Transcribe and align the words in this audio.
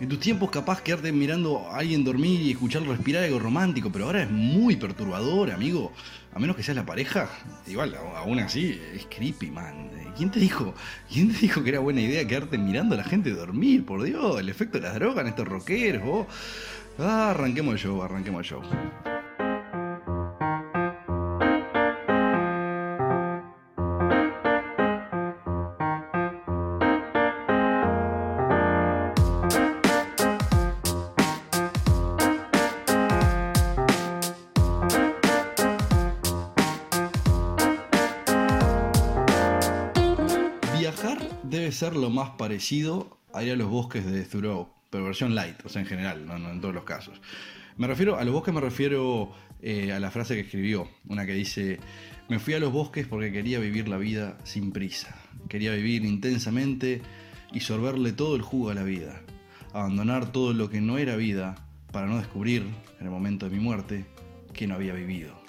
En 0.00 0.08
tus 0.08 0.18
tiempos 0.18 0.50
capaz 0.50 0.82
quedarte 0.82 1.12
mirando 1.12 1.68
a 1.70 1.78
alguien 1.78 2.02
dormir 2.02 2.40
y 2.40 2.50
escucharlo 2.50 2.90
respirar 2.90 3.22
algo 3.22 3.38
romántico, 3.38 3.90
pero 3.92 4.06
ahora 4.06 4.24
es 4.24 4.30
muy 4.30 4.74
perturbador, 4.74 5.52
amigo. 5.52 5.92
A 6.34 6.40
menos 6.40 6.56
que 6.56 6.62
seas 6.64 6.76
la 6.76 6.84
pareja, 6.84 7.28
igual, 7.68 7.94
aún 8.16 8.40
así, 8.40 8.80
es 8.94 9.06
creepy, 9.06 9.50
man. 9.50 9.90
¿Quién 10.16 10.30
te 10.30 10.40
dijo? 10.40 10.74
¿Quién 11.08 11.32
te 11.32 11.38
dijo 11.38 11.62
que 11.62 11.70
era 11.70 11.78
buena 11.78 12.00
idea 12.00 12.26
quedarte 12.26 12.58
mirando 12.58 12.94
a 12.94 12.98
la 12.98 13.04
gente 13.04 13.30
dormir? 13.30 13.84
Por 13.86 14.02
Dios, 14.02 14.40
el 14.40 14.48
efecto 14.48 14.78
de 14.78 14.84
las 14.84 14.94
drogas 14.94 15.22
en 15.22 15.28
estos 15.28 15.46
rockeros, 15.46 16.02
vos. 16.04 16.26
Ah, 16.98 17.30
arranquemos 17.30 17.74
el 17.74 17.78
show, 17.78 18.02
arranquemos 18.02 18.40
el 18.40 18.46
show. 18.46 18.62
Lo 41.90 42.10
más 42.10 42.30
parecido 42.30 43.18
a 43.34 43.42
ir 43.42 43.52
a 43.52 43.56
los 43.56 43.68
bosques 43.68 44.06
de 44.06 44.22
Thoreau, 44.24 44.68
pero 44.90 45.04
versión 45.04 45.34
light, 45.34 45.56
o 45.64 45.68
sea, 45.68 45.82
en 45.82 45.88
general, 45.88 46.26
no, 46.26 46.38
no 46.38 46.50
en 46.50 46.60
todos 46.60 46.74
los 46.74 46.84
casos. 46.84 47.20
Me 47.76 47.86
refiero, 47.86 48.18
a 48.18 48.24
los 48.24 48.32
bosques 48.32 48.54
me 48.54 48.60
refiero 48.60 49.32
eh, 49.60 49.92
a 49.92 49.98
la 49.98 50.10
frase 50.10 50.34
que 50.34 50.42
escribió, 50.42 50.88
una 51.08 51.26
que 51.26 51.34
dice, 51.34 51.80
me 52.28 52.38
fui 52.38 52.54
a 52.54 52.60
los 52.60 52.72
bosques 52.72 53.06
porque 53.06 53.32
quería 53.32 53.58
vivir 53.58 53.88
la 53.88 53.96
vida 53.96 54.38
sin 54.44 54.70
prisa, 54.72 55.16
quería 55.48 55.72
vivir 55.72 56.04
intensamente 56.04 57.02
y 57.52 57.60
sorberle 57.60 58.12
todo 58.12 58.36
el 58.36 58.42
jugo 58.42 58.70
a 58.70 58.74
la 58.74 58.84
vida, 58.84 59.20
abandonar 59.72 60.30
todo 60.30 60.52
lo 60.52 60.70
que 60.70 60.80
no 60.80 60.98
era 60.98 61.16
vida 61.16 61.56
para 61.90 62.06
no 62.06 62.18
descubrir, 62.18 62.62
en 63.00 63.06
el 63.06 63.10
momento 63.10 63.48
de 63.48 63.56
mi 63.56 63.62
muerte, 63.62 64.04
que 64.52 64.66
no 64.66 64.74
había 64.74 64.94
vivido. 64.94 65.41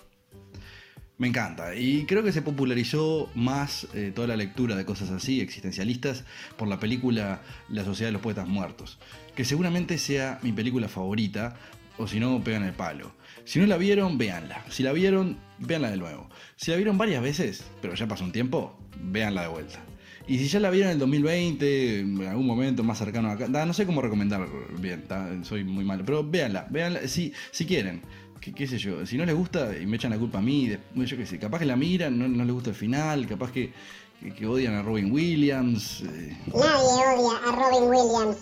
Me 1.23 1.29
encanta. 1.29 1.73
Y 1.73 2.05
creo 2.05 2.21
que 2.21 2.33
se 2.33 2.41
popularizó 2.41 3.29
más 3.33 3.87
eh, 3.93 4.11
toda 4.13 4.27
la 4.27 4.35
lectura 4.35 4.75
de 4.75 4.83
cosas 4.83 5.09
así, 5.09 5.39
existencialistas, 5.39 6.25
por 6.57 6.67
la 6.67 6.81
película 6.81 7.39
La 7.69 7.85
Sociedad 7.85 8.09
de 8.09 8.11
los 8.11 8.21
Poetas 8.21 8.45
Muertos. 8.45 8.99
Que 9.33 9.45
seguramente 9.45 9.97
sea 9.97 10.39
mi 10.41 10.51
película 10.51 10.89
favorita, 10.89 11.55
o 11.97 12.07
si 12.07 12.19
no, 12.19 12.43
pegan 12.43 12.63
el 12.63 12.73
palo. 12.73 13.13
Si 13.45 13.57
no 13.57 13.67
la 13.67 13.77
vieron, 13.77 14.17
véanla. 14.17 14.65
Si 14.69 14.83
la 14.83 14.91
vieron, 14.91 15.37
véanla 15.59 15.91
de 15.91 15.95
nuevo. 15.95 16.29
Si 16.57 16.71
la 16.71 16.75
vieron 16.75 16.97
varias 16.97 17.23
veces, 17.23 17.63
pero 17.81 17.95
ya 17.95 18.05
pasó 18.05 18.25
un 18.25 18.33
tiempo, 18.33 18.77
véanla 19.01 19.43
de 19.43 19.47
vuelta. 19.47 19.79
Y 20.27 20.39
si 20.39 20.49
ya 20.49 20.59
la 20.59 20.71
vieron 20.71 20.89
en 20.89 20.95
el 20.95 20.99
2020, 20.99 21.99
en 22.01 22.27
algún 22.27 22.45
momento 22.45 22.83
más 22.83 22.97
cercano 22.97 23.31
acá, 23.31 23.47
no 23.47 23.71
sé 23.71 23.85
cómo 23.85 24.01
recomendar 24.01 24.45
bien, 24.77 25.05
soy 25.43 25.63
muy 25.63 25.85
malo, 25.85 26.03
pero 26.05 26.29
véanla, 26.29 26.67
véanla 26.69 27.07
si, 27.07 27.31
si 27.51 27.65
quieren. 27.65 28.01
Que, 28.43 28.51
qué 28.53 28.67
sé 28.67 28.77
yo, 28.77 29.05
si 29.05 29.15
no 29.17 29.25
les 29.25 29.35
gusta 29.35 29.77
y 29.77 29.85
me 29.85 29.95
echan 29.95 30.11
la 30.11 30.17
culpa 30.17 30.39
a 30.39 30.41
mí, 30.41 30.69
yo 30.95 31.17
qué 31.17 31.25
sé, 31.25 31.39
capaz 31.39 31.59
que 31.59 31.65
la 31.65 31.75
miran, 31.77 32.17
no, 32.19 32.27
no 32.27 32.43
les 32.43 32.53
gusta 32.53 32.71
el 32.71 32.75
final, 32.75 33.25
capaz 33.25 33.51
que, 33.53 33.71
que, 34.19 34.33
que 34.33 34.45
odian 34.45 34.73
a 34.73 34.81
Robin 34.81 35.11
Williams. 35.11 36.01
eh, 36.01 36.37
Nadie 36.47 36.59
odia 37.15 37.37
a 37.47 37.51
Robin 37.55 37.89
Williams. 37.89 38.37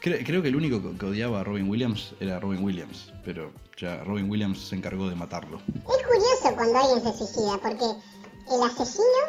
Cre- 0.00 0.24
creo 0.24 0.40
que 0.40 0.48
el 0.48 0.56
único 0.56 0.80
que- 0.96 1.04
odiaba 1.06 1.40
a 1.40 1.44
Robin 1.44 1.68
Williams 1.68 2.14
era 2.20 2.40
Robin 2.40 2.62
Williams, 2.64 3.12
pero 3.24 3.52
ya 3.76 4.02
Robin 4.04 4.30
Williams 4.30 4.60
se 4.60 4.76
encargó 4.76 5.08
de 5.10 5.14
matarlo. 5.16 5.60
Es 5.68 5.82
curioso 6.06 6.54
cuando 6.56 6.78
alguien 6.78 7.02
se 7.02 7.18
suicida, 7.18 7.58
porque 7.62 7.84
el 7.84 8.62
asesino 8.62 9.24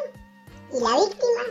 y 0.72 0.82
la 0.82 0.94
víctima 0.96 1.42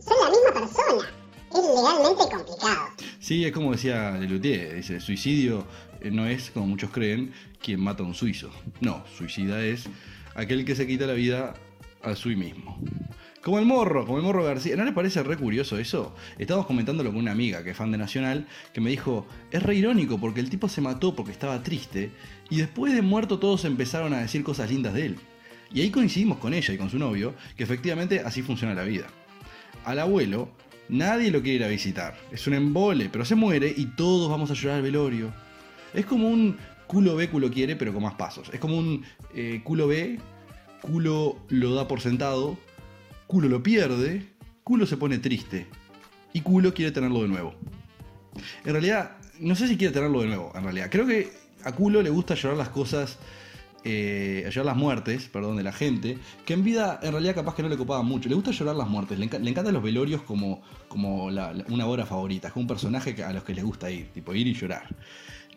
son 0.00 0.16
la 0.22 0.30
misma 0.30 0.66
persona. 0.66 1.08
Es 1.48 1.62
legalmente 1.64 2.36
complicado. 2.36 2.88
Sí, 3.20 3.44
es 3.46 3.52
como 3.52 3.72
decía 3.72 4.10
Lelutier, 4.18 4.74
dice, 4.74 5.00
suicidio 5.00 5.64
no 6.10 6.26
es, 6.26 6.50
como 6.50 6.66
muchos 6.66 6.90
creen, 6.90 7.32
quien 7.62 7.80
mata 7.80 8.02
a 8.02 8.06
un 8.06 8.14
suizo. 8.14 8.50
No, 8.80 9.04
suicida 9.16 9.64
es 9.64 9.88
aquel 10.34 10.64
que 10.64 10.74
se 10.74 10.86
quita 10.86 11.06
la 11.06 11.14
vida 11.14 11.54
a 12.02 12.14
sí 12.14 12.36
mismo. 12.36 12.78
Como 13.42 13.60
el 13.60 13.64
morro, 13.64 14.04
como 14.06 14.18
el 14.18 14.24
morro 14.24 14.42
García. 14.42 14.76
¿No 14.76 14.84
les 14.84 14.92
parece 14.92 15.22
re 15.22 15.36
curioso 15.36 15.78
eso? 15.78 16.14
Estábamos 16.36 16.66
comentándolo 16.66 17.10
con 17.10 17.20
una 17.20 17.30
amiga 17.30 17.62
que 17.62 17.70
es 17.70 17.76
fan 17.76 17.92
de 17.92 17.98
Nacional, 17.98 18.48
que 18.72 18.80
me 18.80 18.90
dijo, 18.90 19.26
es 19.52 19.62
re 19.62 19.76
irónico 19.76 20.18
porque 20.18 20.40
el 20.40 20.50
tipo 20.50 20.68
se 20.68 20.80
mató 20.80 21.14
porque 21.14 21.30
estaba 21.30 21.62
triste 21.62 22.10
y 22.50 22.56
después 22.56 22.92
de 22.92 23.02
muerto 23.02 23.38
todos 23.38 23.64
empezaron 23.64 24.14
a 24.14 24.18
decir 24.18 24.42
cosas 24.42 24.70
lindas 24.70 24.94
de 24.94 25.06
él. 25.06 25.16
Y 25.72 25.80
ahí 25.80 25.90
coincidimos 25.90 26.38
con 26.38 26.54
ella 26.54 26.74
y 26.74 26.78
con 26.78 26.90
su 26.90 26.98
novio, 26.98 27.34
que 27.56 27.62
efectivamente 27.62 28.20
así 28.20 28.42
funciona 28.42 28.74
la 28.74 28.82
vida. 28.82 29.06
Al 29.84 30.00
abuelo 30.00 30.50
nadie 30.88 31.30
lo 31.30 31.40
quiere 31.42 31.56
ir 31.56 31.64
a 31.64 31.68
visitar. 31.68 32.18
Es 32.32 32.46
un 32.46 32.54
embole, 32.54 33.08
pero 33.10 33.24
se 33.24 33.34
muere 33.34 33.72
y 33.76 33.86
todos 33.86 34.28
vamos 34.28 34.50
a 34.50 34.54
llorar 34.54 34.78
al 34.78 34.82
velorio. 34.82 35.32
Es 35.94 36.06
como 36.06 36.28
un 36.28 36.56
culo 36.86 37.16
ve, 37.16 37.28
culo 37.28 37.50
quiere, 37.50 37.76
pero 37.76 37.92
con 37.92 38.02
más 38.02 38.14
pasos. 38.14 38.50
Es 38.52 38.60
como 38.60 38.76
un 38.78 39.04
eh, 39.34 39.60
culo 39.64 39.88
ve, 39.88 40.18
culo 40.82 41.36
lo 41.48 41.74
da 41.74 41.88
por 41.88 42.00
sentado, 42.00 42.56
culo 43.26 43.48
lo 43.48 43.62
pierde, 43.62 44.26
culo 44.62 44.86
se 44.86 44.96
pone 44.96 45.18
triste 45.18 45.66
y 46.32 46.40
culo 46.42 46.74
quiere 46.74 46.92
tenerlo 46.92 47.22
de 47.22 47.28
nuevo. 47.28 47.54
En 48.64 48.72
realidad, 48.72 49.16
no 49.40 49.54
sé 49.56 49.66
si 49.68 49.76
quiere 49.76 49.92
tenerlo 49.94 50.20
de 50.20 50.28
nuevo, 50.28 50.52
en 50.54 50.62
realidad. 50.64 50.88
Creo 50.90 51.06
que 51.06 51.32
a 51.64 51.72
culo 51.72 52.02
le 52.02 52.10
gusta 52.10 52.34
llorar 52.34 52.56
las 52.58 52.68
cosas, 52.68 53.18
eh, 53.84 54.42
llorar 54.50 54.66
las 54.66 54.76
muertes, 54.76 55.28
perdón, 55.32 55.56
de 55.56 55.62
la 55.62 55.72
gente, 55.72 56.18
que 56.44 56.52
en 56.54 56.62
vida 56.62 57.00
en 57.02 57.12
realidad 57.12 57.34
capaz 57.34 57.54
que 57.54 57.62
no 57.62 57.68
le 57.68 57.76
copaban 57.76 58.04
mucho. 58.06 58.28
Le 58.28 58.34
gusta 58.34 58.50
llorar 58.50 58.76
las 58.76 58.88
muertes, 58.88 59.18
le, 59.18 59.28
enca- 59.30 59.40
le 59.40 59.50
encantan 59.50 59.72
los 59.74 59.82
velorios 59.82 60.22
como, 60.22 60.62
como 60.88 61.24
una 61.24 61.86
obra 61.86 62.04
favorita, 62.04 62.48
es 62.48 62.56
un 62.56 62.66
personaje 62.66 63.24
a 63.24 63.32
los 63.32 63.42
que 63.44 63.54
les 63.54 63.64
gusta 63.64 63.90
ir, 63.90 64.08
tipo 64.12 64.34
ir 64.34 64.46
y 64.46 64.54
llorar. 64.54 64.86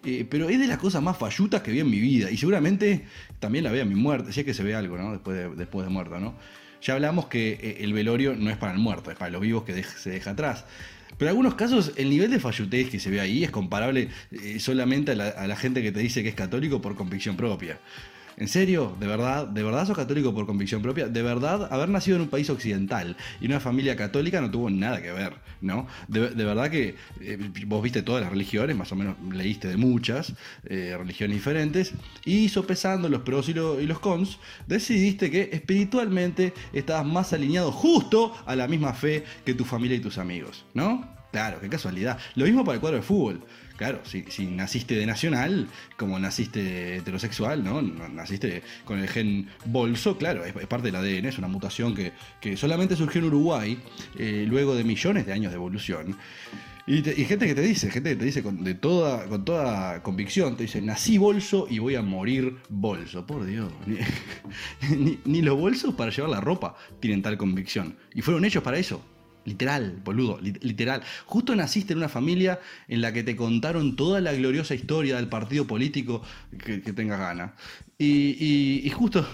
Eh, 0.06 0.26
pero 0.30 0.50
es 0.50 0.60
de 0.60 0.68
las 0.68 0.78
cosas 0.78 1.02
más 1.02 1.18
fallutas 1.18 1.62
que 1.62 1.72
vi 1.72 1.82
en 1.82 1.90
mi 1.90 2.00
vida 2.00 2.32
y 2.32 2.38
seguramente 2.38 3.06
también 3.40 3.66
la 3.66 3.72
vea 3.72 3.84
mi 3.84 3.96
muerte, 3.96 4.32
si 4.32 4.40
es 4.40 4.46
que 4.46 4.54
se 4.54 4.64
ve 4.64 4.74
algo, 4.74 4.98
¿no? 4.98 5.12
Después 5.12 5.38
de, 5.38 5.50
después 5.56 5.86
de 5.86 5.92
muerto, 5.92 6.20
¿no? 6.20 6.36
Ya 6.82 6.94
hablamos 6.94 7.28
que 7.28 7.60
eh, 7.62 7.78
el 7.82 7.92
velorio 7.92 8.36
no 8.36 8.50
es 8.50 8.58
para 8.58 8.72
el 8.72 8.80
muerto, 8.80 9.12
es 9.12 9.18
para 9.18 9.32
los 9.32 9.42
vivos 9.42 9.64
que 9.64 9.84
se 9.84 10.09
deja 10.09 10.32
atrás. 10.32 10.66
Pero 11.18 11.28
en 11.28 11.30
algunos 11.30 11.56
casos 11.56 11.92
el 11.98 12.09
nivel 12.09 12.32
de 12.32 12.40
fallutez 12.40 12.90
que 12.90 13.00
se 13.00 13.09
ve 13.09 13.20
ahí 13.20 13.44
es 13.44 13.52
comparable 13.52 14.08
eh, 14.32 14.59
solamente 14.59 15.12
a 15.12 15.16
la, 15.16 15.28
a 15.30 15.48
la 15.48 15.58
gente 15.58 15.82
que 15.82 15.92
te 15.92 16.00
dice 16.00 16.24
que 16.24 16.30
es 16.30 16.36
católico 16.36 16.82
por 16.82 16.96
convicción 16.96 17.36
propia. 17.36 17.78
¿En 18.38 18.47
serio? 18.47 18.95
¿De 19.00 19.07
verdad? 19.07 19.47
¿De 19.47 19.63
verdad 19.63 19.85
sos 19.85 19.97
católico 19.97 20.34
por 20.34 20.45
convicción 20.45 20.81
propia? 20.81 21.07
¿De 21.07 21.22
verdad 21.22 21.67
haber 21.72 21.90
nacido 21.90 22.17
en 22.17 22.23
un 22.23 22.29
país 22.29 22.50
occidental 22.50 23.17
y 23.41 23.45
una 23.45 23.59
familia 23.59 23.95
católica 23.95 24.41
no 24.41 24.50
tuvo 24.50 24.69
nada 24.69 25.01
que 25.01 25.12
ver? 25.12 25.34
¿No? 25.62 25.88
De, 26.07 26.29
verdad 26.29 26.70
que 26.72 26.96
eh, 27.20 27.37
vos 27.66 27.84
viste 27.84 28.02
todas 28.02 28.22
las 28.22 28.31
religiones, 28.31 28.76
más 28.76 28.91
o 28.91 28.96
menos 28.96 29.16
leíste 29.31 29.67
de 29.67 29.78
muchas 29.78 30.34
eh, 30.66 30.96
religiones 30.97 31.35
diferentes, 31.35 31.93
y 32.23 32.49
sopesando 32.49 33.09
los 33.09 33.22
pros 33.22 33.49
y, 33.49 33.52
y 33.52 33.85
los 33.85 33.99
cons, 33.99 34.40
decidiste 34.67 35.29
que 35.29 35.49
espiritualmente 35.52 36.53
estabas 36.72 37.05
más 37.05 37.34
alineado 37.34 37.72
justo 37.72 38.34
a 38.46 38.55
la 38.55 38.67
misma 38.67 38.93
fe 38.93 39.25
que 39.46 39.53
tu 39.53 39.66
familia 39.66 39.97
y 39.97 39.99
tus 39.99 40.17
amigos, 40.17 40.66
¿no? 40.73 41.20
Claro, 41.32 41.59
qué 41.59 41.70
casualidad. 41.70 42.17
Lo 42.35 42.46
mismo 42.46 42.64
para 42.64 42.75
el 42.75 42.82
cuadro 42.82 42.97
de 42.97 43.03
fútbol. 43.03 43.41
Claro, 43.79 44.02
si, 44.03 44.26
si 44.28 44.46
naciste 44.46 44.93
de 44.96 45.05
nacional, 45.05 45.70
como 45.96 46.20
naciste 46.20 46.97
heterosexual, 46.97 47.64
¿no? 47.64 47.81
Naciste 47.81 48.61
con 48.84 48.99
el 48.99 49.08
gen 49.08 49.47
bolso, 49.64 50.17
claro, 50.17 50.43
es, 50.43 50.52
parte 50.67 50.91
del 50.91 50.97
ADN, 50.97 51.28
es 51.28 51.37
una 51.37 51.47
mutación 51.47 51.96
que, 51.96 52.11
que 52.41 52.58
solamente 52.58 52.97
surgió 52.97 53.22
en 53.22 53.28
Uruguay 53.28 53.79
eh, 54.17 54.43
luego 54.46 54.76
de 54.76 54.84
millones 54.84 55.26
de 55.26 55.31
años 55.31 55.53
de 55.53 55.55
evolución. 55.55 56.17
Y, 56.87 57.03
te- 57.03 57.14
y 57.22 57.23
gente 57.23 57.47
que 57.47 57.55
te 57.55 57.61
dice, 57.61 57.90
gente 57.90 58.09
que 58.09 58.16
te 58.17 58.26
dice 58.26 58.43
con, 58.43 58.66
de 58.66 58.73
toda, 58.73 59.28
con 59.28 59.46
toda 59.46 60.03
convicción, 60.03 60.58
te 60.58 60.64
dice, 60.64 60.82
nací 60.82 61.17
bolso 61.17 61.66
y 61.70 61.79
voy 61.79 61.96
a 61.96 62.02
morir 62.02 62.58
bolso. 62.67 63.25
Por 63.25 63.46
Dios, 63.46 63.72
ni 65.23 65.41
los 65.41 65.58
bolsos 65.58 65.93
para 65.96 66.11
llevar 66.11 66.32
la 66.32 66.41
ropa 66.41 66.75
tienen 66.99 67.22
tal 67.22 67.37
convicción. 67.37 67.96
Y 68.14 68.22
fueron 68.23 68.43
hechos 68.43 68.61
para 68.61 68.78
eso. 68.78 69.02
Literal, 69.49 69.99
boludo, 70.03 70.40
li- 70.40 70.53
literal. 70.61 71.01
Justo 71.25 71.55
naciste 71.55 71.93
en 71.93 71.97
una 71.99 72.09
familia 72.09 72.59
en 72.87 73.01
la 73.01 73.11
que 73.11 73.23
te 73.23 73.35
contaron 73.35 73.96
toda 73.96 74.22
la 74.22 74.31
gloriosa 74.34 74.75
historia 74.75 75.16
del 75.17 75.28
partido 75.28 75.66
político 75.66 76.22
que, 76.63 76.78
tengas 76.93 77.19
gana. 77.19 77.53
Y, 77.97 78.35
y- 78.40 78.81
y 78.85 78.90
justo 78.91 79.28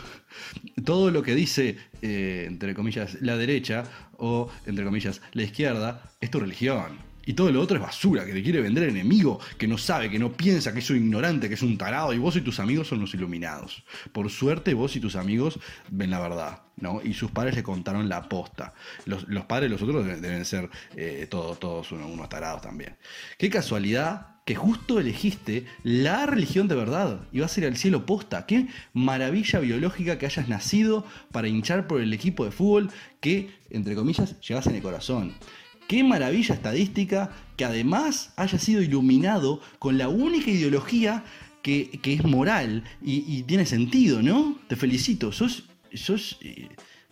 todo 0.84 1.12
lo 1.12 1.22
que 1.22 1.36
dice, 1.36 1.78
eh, 2.02 2.46
entre 2.48 2.74
comillas, 2.74 3.18
la 3.22 3.38
derecha 3.38 3.84
o, 4.18 4.50
entre 4.66 4.86
comillas, 4.86 5.22
la 5.34 5.44
izquierda, 5.44 6.12
es 6.22 6.32
tu 6.32 6.40
religión. 6.40 6.98
Y 7.26 7.34
todo 7.34 7.52
lo 7.52 7.62
otro 7.62 7.78
es 7.78 7.84
basura, 7.84 8.26
que 8.26 8.34
te 8.34 8.44
quiere 8.44 8.62
vender 8.62 8.90
enemigo, 8.90 9.40
que 9.58 9.68
no 9.68 9.78
sabe, 9.78 10.10
que 10.10 10.20
no 10.20 10.32
piensa, 10.32 10.74
que 10.74 10.80
es 10.80 10.90
un 10.90 10.98
ignorante, 10.98 11.48
que 11.48 11.56
es 11.56 11.62
un 11.62 11.78
tarado, 11.78 12.14
y 12.14 12.18
vos 12.18 12.36
y 12.36 12.42
tus 12.42 12.60
amigos 12.60 12.88
son 12.88 13.00
los 13.00 13.14
iluminados. 13.14 13.84
Por 14.12 14.30
suerte, 14.30 14.74
vos 14.74 14.96
y 14.96 15.00
tus 15.00 15.16
amigos 15.16 15.60
ven 15.90 16.12
la 16.12 16.20
verdad, 16.20 16.62
¿no? 16.78 17.02
Y 17.04 17.14
sus 17.14 17.32
padres 17.32 17.56
le 17.56 17.64
contaron 17.64 18.10
la 18.10 18.30
posta. 18.30 18.74
Los, 19.06 19.28
los 19.28 19.46
padres, 19.46 19.72
los 19.72 19.82
otros 19.82 20.06
deben, 20.06 20.46
ser 20.46 20.70
eh, 20.96 21.28
todos, 21.30 21.60
todos 21.60 21.92
unos, 21.92 22.12
unos 22.12 22.30
tarados 22.30 22.62
también. 22.62 22.98
Qué 23.38 23.50
casualidad 23.50 24.36
que 24.46 24.56
justo 24.56 25.00
elegiste 25.00 25.66
la 25.84 26.28
religión 26.28 26.68
de 26.68 26.76
verdad 26.76 27.22
y 27.32 27.40
vas 27.40 27.58
a 27.58 27.62
ir 27.62 27.66
al 27.66 27.78
cielo 27.78 28.06
posta. 28.06 28.46
Qué 28.46 28.68
maravilla 28.94 29.60
biológica 29.60 30.20
que 30.20 30.28
hayas 30.28 30.48
nacido 30.48 31.04
para 31.32 31.48
hinchar 31.48 31.88
por 31.88 32.00
el 32.00 32.14
equipo 32.14 32.46
de 32.46 32.52
fútbol 32.52 32.92
que, 33.20 33.50
entre 33.72 33.96
comillas, 33.96 34.40
llevas 34.42 34.68
en 34.68 34.76
el 34.76 34.84
corazón. 34.84 35.34
Qué 35.88 36.04
maravilla 36.04 36.56
estadística 36.56 37.32
que 37.58 37.66
además 37.66 38.34
haya 38.36 38.58
sido 38.58 38.82
iluminado 38.82 39.62
con 39.80 39.98
la 39.98 40.10
única 40.10 40.50
ideología 40.50 41.24
que, 41.62 41.90
que 42.02 42.14
es 42.14 42.24
moral 42.24 42.84
y, 43.02 43.44
tiene 43.44 43.66
sentido, 43.66 44.22
¿no? 44.22 44.60
Te 44.68 44.76
felicito, 44.76 45.32
sos, 45.32 45.64
sos 45.94 46.38
eh, 46.42 46.70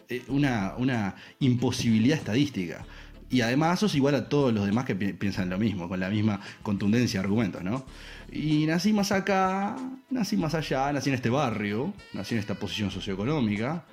eh, 0.09 0.23
una, 0.27 0.73
una 0.77 1.15
imposibilidad 1.39 2.17
estadística. 2.17 2.85
Y 3.29 3.41
además 3.41 3.79
sos 3.79 3.95
igual 3.95 4.13
a 4.13 4.29
todos 4.29 4.53
los 4.53 4.65
demás 4.65 4.85
que 4.85 4.95
pi 4.95 5.13
piensan 5.13 5.49
lo 5.49 5.57
mismo, 5.57 5.89
con 5.89 5.99
la 5.99 6.09
misma 6.09 6.39
contundencia 6.61 7.19
de 7.19 7.25
argumentos, 7.25 7.63
¿no? 7.63 7.83
Y 8.31 8.67
nací 8.67 8.93
más 8.93 9.11
acá, 9.11 9.75
nací 10.11 10.37
más 10.37 10.53
allá, 10.53 10.93
nací 10.93 11.09
en 11.09 11.15
este 11.15 11.29
barrio, 11.31 11.93
nací 12.13 12.35
en 12.35 12.39
esta 12.39 12.53
posición 12.53 12.91
socioeconómica. 12.91 13.85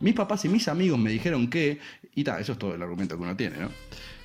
Mis 0.00 0.14
papás 0.14 0.44
y 0.44 0.48
mis 0.48 0.66
amigos 0.66 0.98
me 0.98 1.10
dijeron 1.10 1.48
que, 1.48 1.78
y 2.14 2.24
tal, 2.24 2.40
eso 2.40 2.52
es 2.52 2.58
todo 2.58 2.74
el 2.74 2.82
argumento 2.82 3.16
que 3.16 3.22
uno 3.22 3.36
tiene, 3.36 3.58
¿no? 3.58 3.70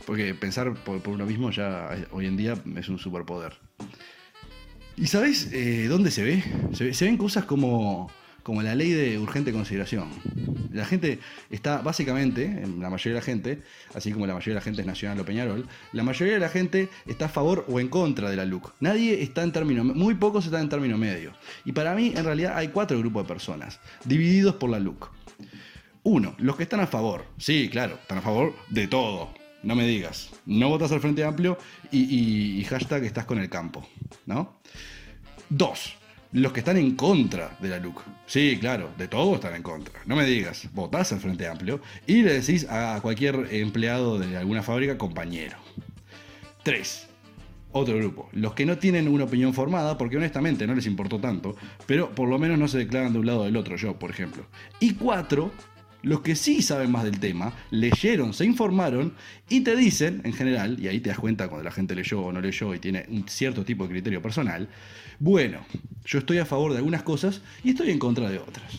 Porque 0.06 0.34
pensar 0.34 0.74
por, 0.74 1.02
uno 1.08 1.26
mismo 1.26 1.52
ya 1.52 1.90
hoy 2.12 2.26
en 2.26 2.38
día 2.38 2.56
es 2.76 2.90
un 2.90 3.00
superpoder. 3.00 3.54
¿Y 4.96 5.08
sabes 5.08 5.50
eh, 5.52 5.88
dónde 5.88 6.12
se 6.12 6.24
ve? 6.24 6.44
se 6.74 6.86
ve? 6.86 6.94
Se 6.94 7.06
ven 7.06 7.18
cosas 7.18 7.46
como, 7.46 8.12
como 8.44 8.62
la 8.62 8.76
ley 8.76 8.92
de 8.92 9.18
urgente 9.18 9.52
consideración. 9.52 10.10
La 10.72 10.86
gente 10.86 11.20
está, 11.50 11.82
básicamente, 11.82 12.64
la 12.80 12.90
mayoría 12.90 13.14
de 13.14 13.20
la 13.20 13.26
gente, 13.26 13.62
así 13.94 14.12
como 14.12 14.28
la 14.28 14.34
mayoría 14.34 14.56
de 14.56 14.60
la 14.60 14.64
gente 14.64 14.82
es 14.82 14.88
nacional 14.88 15.20
o 15.20 15.26
Peñarol, 15.26 15.68
la 15.94 16.04
mayoría 16.04 16.34
de 16.34 16.40
la 16.40 16.50
gente 16.50 16.90
está 17.08 17.26
a 17.26 17.30
favor 17.30 17.66
o 17.70 17.80
en 17.80 17.88
contra 17.88 18.30
de 18.30 18.36
la 18.36 18.46
LUC. 18.46 18.74
Nadie 18.80 19.24
está 19.24 19.44
en 19.44 19.52
término, 19.52 19.84
muy 19.84 20.16
pocos 20.16 20.46
están 20.46 20.62
en 20.62 20.70
término 20.70 20.98
medio. 20.98 21.34
Y 21.64 21.72
para 21.72 21.96
mí, 21.96 22.14
en 22.16 22.26
realidad, 22.26 22.58
hay 22.58 22.68
cuatro 22.68 22.98
grupos 23.00 23.24
de 23.24 23.28
personas, 23.28 23.80
divididos 24.04 24.56
por 24.56 24.70
la 24.70 24.80
LUC. 24.80 25.10
Uno, 26.04 26.36
los 26.38 26.58
que 26.58 26.64
están 26.64 26.82
a 26.82 26.88
favor. 26.88 27.26
Sí, 27.38 27.70
claro, 27.72 27.96
están 28.02 28.18
a 28.18 28.22
favor 28.22 28.54
de 28.70 28.88
todo. 28.88 29.43
No 29.64 29.76
me 29.76 29.86
digas. 29.86 30.32
No 30.46 30.70
votas 30.70 30.92
al 30.92 31.00
Frente 31.00 31.24
Amplio 31.24 31.58
y, 31.92 32.02
y, 32.04 32.60
y 32.60 32.64
hashtag 32.66 33.06
estás 33.06 33.26
con 33.26 33.40
el 33.40 33.50
campo. 33.50 33.88
¿No? 34.26 34.60
Dos, 35.50 35.96
los 36.34 36.52
que 36.52 36.60
están 36.60 36.78
en 36.78 36.96
contra 36.96 37.56
de 37.60 37.70
la 37.70 37.80
LUC. 37.80 38.02
Sí, 38.26 38.58
claro, 38.60 38.90
de 38.98 39.08
todo 39.08 39.36
están 39.36 39.56
en 39.56 39.64
contra. 39.64 40.02
No 40.06 40.16
me 40.16 40.26
digas, 40.26 40.68
votás 40.74 41.14
al 41.14 41.20
Frente 41.20 41.48
Amplio 41.48 41.80
y 42.08 42.24
le 42.24 42.34
decís 42.34 42.68
a 42.70 43.00
cualquier 43.02 43.48
empleado 43.52 44.20
de 44.20 44.36
alguna 44.38 44.64
fábrica 44.64 44.98
compañero. 44.98 45.58
Tres, 46.64 47.08
otro 47.72 47.98
grupo, 47.98 48.30
los 48.32 48.54
que 48.54 48.66
no 48.66 48.78
tienen 48.78 49.08
una 49.08 49.26
opinión 49.26 49.54
formada 49.54 49.98
porque 49.98 50.18
honestamente 50.18 50.66
no 50.66 50.74
les 50.74 50.88
importó 50.88 51.20
tanto, 51.20 51.56
pero 51.86 52.10
por 52.14 52.28
lo 52.28 52.40
menos 52.40 52.58
no 52.58 52.68
se 52.68 52.80
declaran 52.80 53.14
de 53.14 53.20
un 53.20 53.26
lado 53.26 53.44
del 53.44 53.58
otro, 53.58 53.76
yo, 53.76 53.98
por 54.00 54.10
ejemplo. 54.10 54.46
Y 54.80 54.94
cuatro, 54.96 55.52
los 56.04 56.22
que 56.22 56.36
sí 56.36 56.62
saben 56.62 56.92
más 56.92 57.04
del 57.06 57.20
tema, 57.20 57.54
leyeron, 57.72 58.34
se 58.34 58.46
informaron 58.46 59.14
y 59.50 59.62
te 59.62 59.76
dicen, 59.76 60.22
en 60.24 60.34
general, 60.34 60.78
y 60.80 60.88
ahí 60.88 61.00
te 61.00 61.10
das 61.10 61.18
cuenta 61.18 61.48
cuando 61.48 61.64
la 61.64 61.72
gente 61.72 61.96
leyó 61.96 62.22
o 62.22 62.32
no 62.32 62.42
leyó 62.42 62.76
y 62.76 62.80
tiene 62.80 63.06
un 63.10 63.28
cierto 63.28 63.64
tipo 63.64 63.86
de 63.86 63.94
criterio 63.94 64.22
personal, 64.22 64.68
bueno, 65.20 65.66
yo 66.06 66.20
estoy 66.20 66.38
a 66.40 66.46
favor 66.46 66.74
de 66.74 66.78
algunas 66.78 67.04
cosas 67.04 67.42
y 67.64 67.72
estoy 67.72 67.90
en 67.90 68.00
contra 68.00 68.30
de 68.30 68.38
otras. 68.38 68.74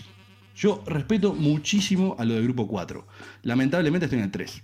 Yo 0.55 0.85
respeto 0.87 1.35
muchísimo 1.35 2.15
a 2.19 2.25
lo 2.25 2.35
del 2.35 2.45
grupo 2.45 2.69
4. 2.69 3.07
Lamentablemente 3.43 4.05
estoy 4.05 4.19
en 4.19 4.25
el 4.27 4.31
3. 4.31 4.63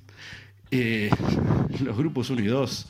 Eh, 0.70 1.10
los 1.84 1.96
grupos 1.96 2.30
1 2.30 2.42
y 2.42 2.46
2 2.46 2.88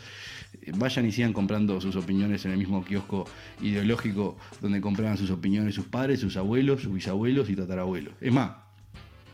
vayan 0.75 1.07
y 1.07 1.13
sigan 1.13 1.33
comprando 1.33 1.81
sus 1.81 1.97
opiniones 1.97 2.45
en 2.45 2.53
el 2.53 2.59
mismo 2.59 2.85
kiosco 2.85 3.27
ideológico 3.63 4.37
donde 4.61 4.81
compraban 4.81 5.17
sus 5.17 5.31
opiniones 5.31 5.75
sus 5.75 5.87
padres, 5.87 6.21
sus 6.21 6.37
abuelos, 6.37 6.83
sus 6.83 6.93
bisabuelos 6.93 7.49
y 7.49 7.57
tatarabuelos. 7.57 8.15
Es 8.21 8.33
más, 8.33 8.51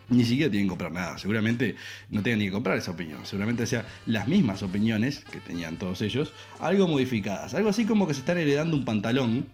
ni 0.09 0.25
siquiera 0.25 0.51
tienen 0.51 0.67
que 0.67 0.71
comprar 0.71 0.93
nada. 0.93 1.19
Seguramente 1.19 1.77
no 2.11 2.23
tengan 2.23 2.39
ni 2.39 2.47
que 2.47 2.53
comprar 2.53 2.79
esa 2.79 2.93
opinión. 2.93 3.25
Seguramente 3.25 3.67
sean 3.67 3.85
las 4.07 4.29
mismas 4.29 4.63
opiniones 4.63 5.25
que 5.31 5.41
tenían 5.41 5.77
todos 5.77 6.03
ellos, 6.03 6.33
algo 6.61 6.87
modificadas. 6.87 7.55
Algo 7.55 7.69
así 7.69 7.85
como 7.85 8.07
que 8.07 8.15
se 8.15 8.21
están 8.21 8.39
heredando 8.39 8.77
un 8.77 8.85
pantalón, 8.85 9.47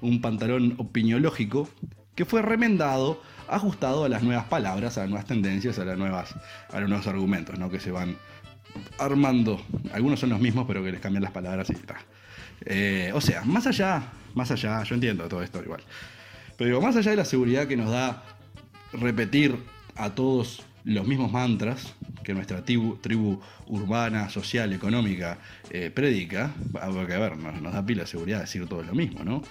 un 0.00 0.20
pantalón 0.20 0.74
opiniológico, 0.78 1.68
que 2.14 2.24
fue 2.24 2.42
remendado, 2.42 3.22
ajustado 3.48 4.04
a 4.04 4.08
las 4.08 4.22
nuevas 4.22 4.44
palabras, 4.46 4.98
a 4.98 5.02
las 5.02 5.10
nuevas 5.10 5.26
tendencias, 5.26 5.78
a, 5.78 5.84
las 5.84 5.96
nuevas, 5.96 6.34
a 6.70 6.80
los 6.80 6.88
nuevos 6.88 7.06
argumentos, 7.06 7.58
¿no? 7.58 7.70
Que 7.70 7.80
se 7.80 7.90
van 7.90 8.16
armando. 8.98 9.60
Algunos 9.92 10.20
son 10.20 10.30
los 10.30 10.40
mismos, 10.40 10.66
pero 10.66 10.82
que 10.84 10.92
les 10.92 11.00
cambian 11.00 11.22
las 11.22 11.32
palabras 11.32 11.70
y 11.70 11.74
está. 11.74 11.96
Eh, 12.64 13.10
o 13.14 13.20
sea, 13.20 13.42
más 13.44 13.66
allá, 13.66 14.02
más 14.34 14.50
allá, 14.50 14.82
yo 14.82 14.94
entiendo 14.94 15.28
todo 15.28 15.42
esto 15.42 15.62
igual. 15.62 15.82
Pero 16.56 16.68
digo, 16.68 16.80
más 16.80 16.96
allá 16.96 17.12
de 17.12 17.16
la 17.16 17.24
seguridad 17.24 17.66
que 17.66 17.76
nos 17.76 17.90
da 17.90 18.22
repetir 18.92 19.56
a 20.00 20.14
todos 20.14 20.62
los 20.84 21.06
mismos 21.06 21.30
mantras 21.30 21.94
que 22.24 22.34
nuestra 22.34 22.64
tribu, 22.64 22.96
tribu 22.96 23.40
urbana, 23.66 24.28
social, 24.28 24.72
económica 24.72 25.38
eh, 25.70 25.90
predica, 25.90 26.52
porque 26.72 27.14
a 27.14 27.18
ver, 27.18 27.36
nos, 27.36 27.60
nos, 27.60 27.72
da 27.72 27.84
pila 27.84 28.02
de 28.02 28.08
seguridad 28.08 28.40
decir 28.40 28.66
todo 28.66 28.82
lo 28.82 28.94
mismo, 28.94 29.24
¿no? 29.24 29.42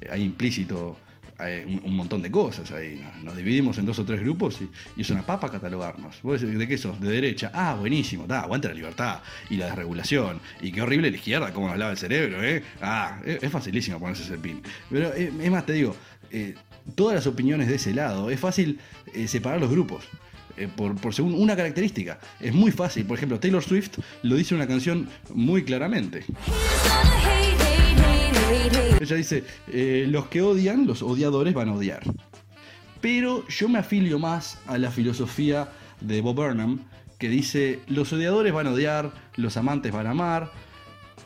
Eh, 0.00 0.08
hay 0.10 0.22
implícito 0.22 0.96
hay 1.38 1.80
un, 1.84 1.94
montón 1.94 2.22
de 2.22 2.30
cosas 2.30 2.70
ahí, 2.72 3.00
nos, 3.02 3.24
nos, 3.24 3.36
dividimos 3.36 3.76
en 3.78 3.84
dos 3.84 3.98
o 3.98 4.04
tres 4.04 4.20
grupos 4.20 4.58
y, 4.96 5.00
es 5.00 5.10
una 5.10 5.24
papa 5.24 5.50
catalogarnos. 5.50 6.22
¿Vos 6.22 6.40
decís, 6.40 6.58
¿De 6.58 6.66
qué 6.66 6.78
sos? 6.78 6.98
De 7.00 7.10
derecha. 7.10 7.50
Ah, 7.52 7.74
buenísimo, 7.74 8.26
da, 8.26 8.40
aguanta 8.40 8.68
la 8.68 8.74
libertad 8.74 9.20
y 9.50 9.56
la 9.56 9.66
desregulación. 9.66 10.40
Y 10.62 10.72
qué 10.72 10.82
horrible 10.82 11.10
la 11.10 11.16
izquierda, 11.16 11.52
cómo 11.52 11.68
hablaba 11.68 11.90
el 11.90 11.98
cerebro, 11.98 12.42
¿eh? 12.42 12.62
Ah, 12.80 13.20
es, 13.24 13.50
facilísimo 13.50 13.98
ponerse 13.98 14.22
ese 14.22 14.38
pin. 14.38 14.62
Pero 14.88 15.12
eh, 15.14 15.32
es 15.38 15.50
más, 15.50 15.66
te 15.66 15.74
digo, 15.74 15.94
todas 16.94 17.14
las 17.14 17.26
opiniones 17.26 17.68
de 17.68 17.76
ese 17.76 17.94
lado. 17.94 18.30
Es 18.30 18.40
fácil 18.40 18.78
eh, 19.12 19.28
separar 19.28 19.60
los 19.60 19.70
grupos. 19.70 20.04
Eh, 20.56 20.68
por, 20.74 20.94
por, 20.96 21.14
según 21.14 21.34
una 21.34 21.54
característica. 21.56 22.18
Es 22.40 22.54
muy 22.54 22.70
fácil. 22.70 23.04
Por 23.04 23.16
ejemplo, 23.18 23.38
Taylor 23.38 23.62
Swift 23.62 23.98
lo 24.22 24.36
dice 24.36 24.54
en 24.54 24.60
una 24.60 24.68
canción 24.68 25.08
muy 25.34 25.64
claramente. 25.64 26.24
Ella 29.00 29.16
dice, 29.16 29.44
eh, 29.68 30.06
los 30.08 30.28
que 30.28 30.40
odian, 30.40 30.86
los 30.86 31.02
odiadores 31.02 31.52
van 31.54 31.68
a 31.68 31.74
odiar. 31.74 32.02
Pero 33.00 33.46
yo 33.48 33.68
me 33.68 33.78
afilio 33.78 34.18
más 34.18 34.58
a 34.66 34.78
la 34.78 34.90
filosofía 34.90 35.68
de 36.00 36.20
Bob 36.22 36.36
Burnham, 36.36 36.80
que 37.18 37.28
dice, 37.28 37.80
los 37.86 38.12
odiadores 38.12 38.52
van 38.52 38.66
a 38.66 38.72
odiar, 38.72 39.12
los 39.36 39.56
amantes 39.56 39.92
van 39.92 40.06
a 40.06 40.10
amar, 40.10 40.52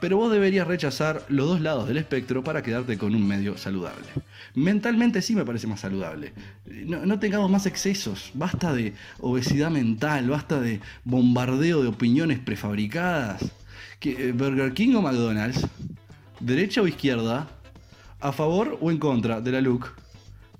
pero 0.00 0.16
vos 0.16 0.32
deberías 0.32 0.66
rechazar 0.66 1.22
los 1.28 1.46
dos 1.46 1.60
lados 1.60 1.86
del 1.86 1.98
espectro 1.98 2.42
para 2.42 2.62
quedarte 2.62 2.96
con 2.98 3.14
un 3.14 3.26
medio 3.26 3.56
saludable. 3.56 4.06
Mentalmente 4.54 5.22
sí 5.22 5.34
me 5.34 5.44
parece 5.44 5.66
más 5.66 5.80
saludable. 5.80 6.32
No, 6.66 7.18
tengamos 7.18 7.50
más 7.50 7.66
excesos, 7.66 8.30
basta 8.34 8.72
de 8.72 8.94
obesidad 9.20 9.70
mental, 9.70 10.28
basta 10.28 10.60
de 10.60 10.80
bombardeo 11.04 11.82
de 11.82 11.88
opiniones 11.88 12.38
prefabricadas. 12.38 13.52
¿Que, 13.98 14.32
¿Burger 14.32 14.72
King 14.72 14.94
o 14.94 15.02
McDonald's? 15.02 15.66
¿Derecha 16.40 16.80
o 16.80 16.88
izquierda? 16.88 17.48
¿A 18.20 18.32
favor 18.32 18.78
o 18.80 18.90
en 18.90 18.98
contra 18.98 19.40
de 19.40 19.52
la 19.52 19.60
LUC? 19.60 19.99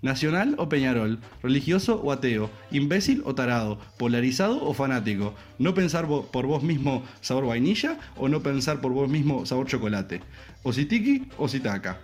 ¿Nacional 0.03 0.55
o 0.57 0.69
Peñarol? 0.69 1.19
¿Religioso 1.43 2.01
o 2.01 2.11
ateo? 2.11 2.51
¿Imbécil 2.71 3.23
o 3.27 3.35
tarado? 3.35 3.79
¿Polarizado 3.99 4.65
o 4.65 4.73
fanático? 4.73 5.35
¿No 5.59 5.75
pensar 5.75 6.07
por 6.09 6.47
vos 6.47 6.63
mismo 6.63 7.05
sabor 7.21 7.47
vainilla 7.47 7.99
o 8.17 8.29
no 8.29 8.43
pensar 8.43 8.81
por 8.81 8.93
vos 8.93 9.11
mismo 9.11 9.45
sabor 9.45 9.67
chocolate? 9.67 10.23
¿Ositiki 10.63 11.29
o 11.37 11.49
Sitaka? 11.49 11.99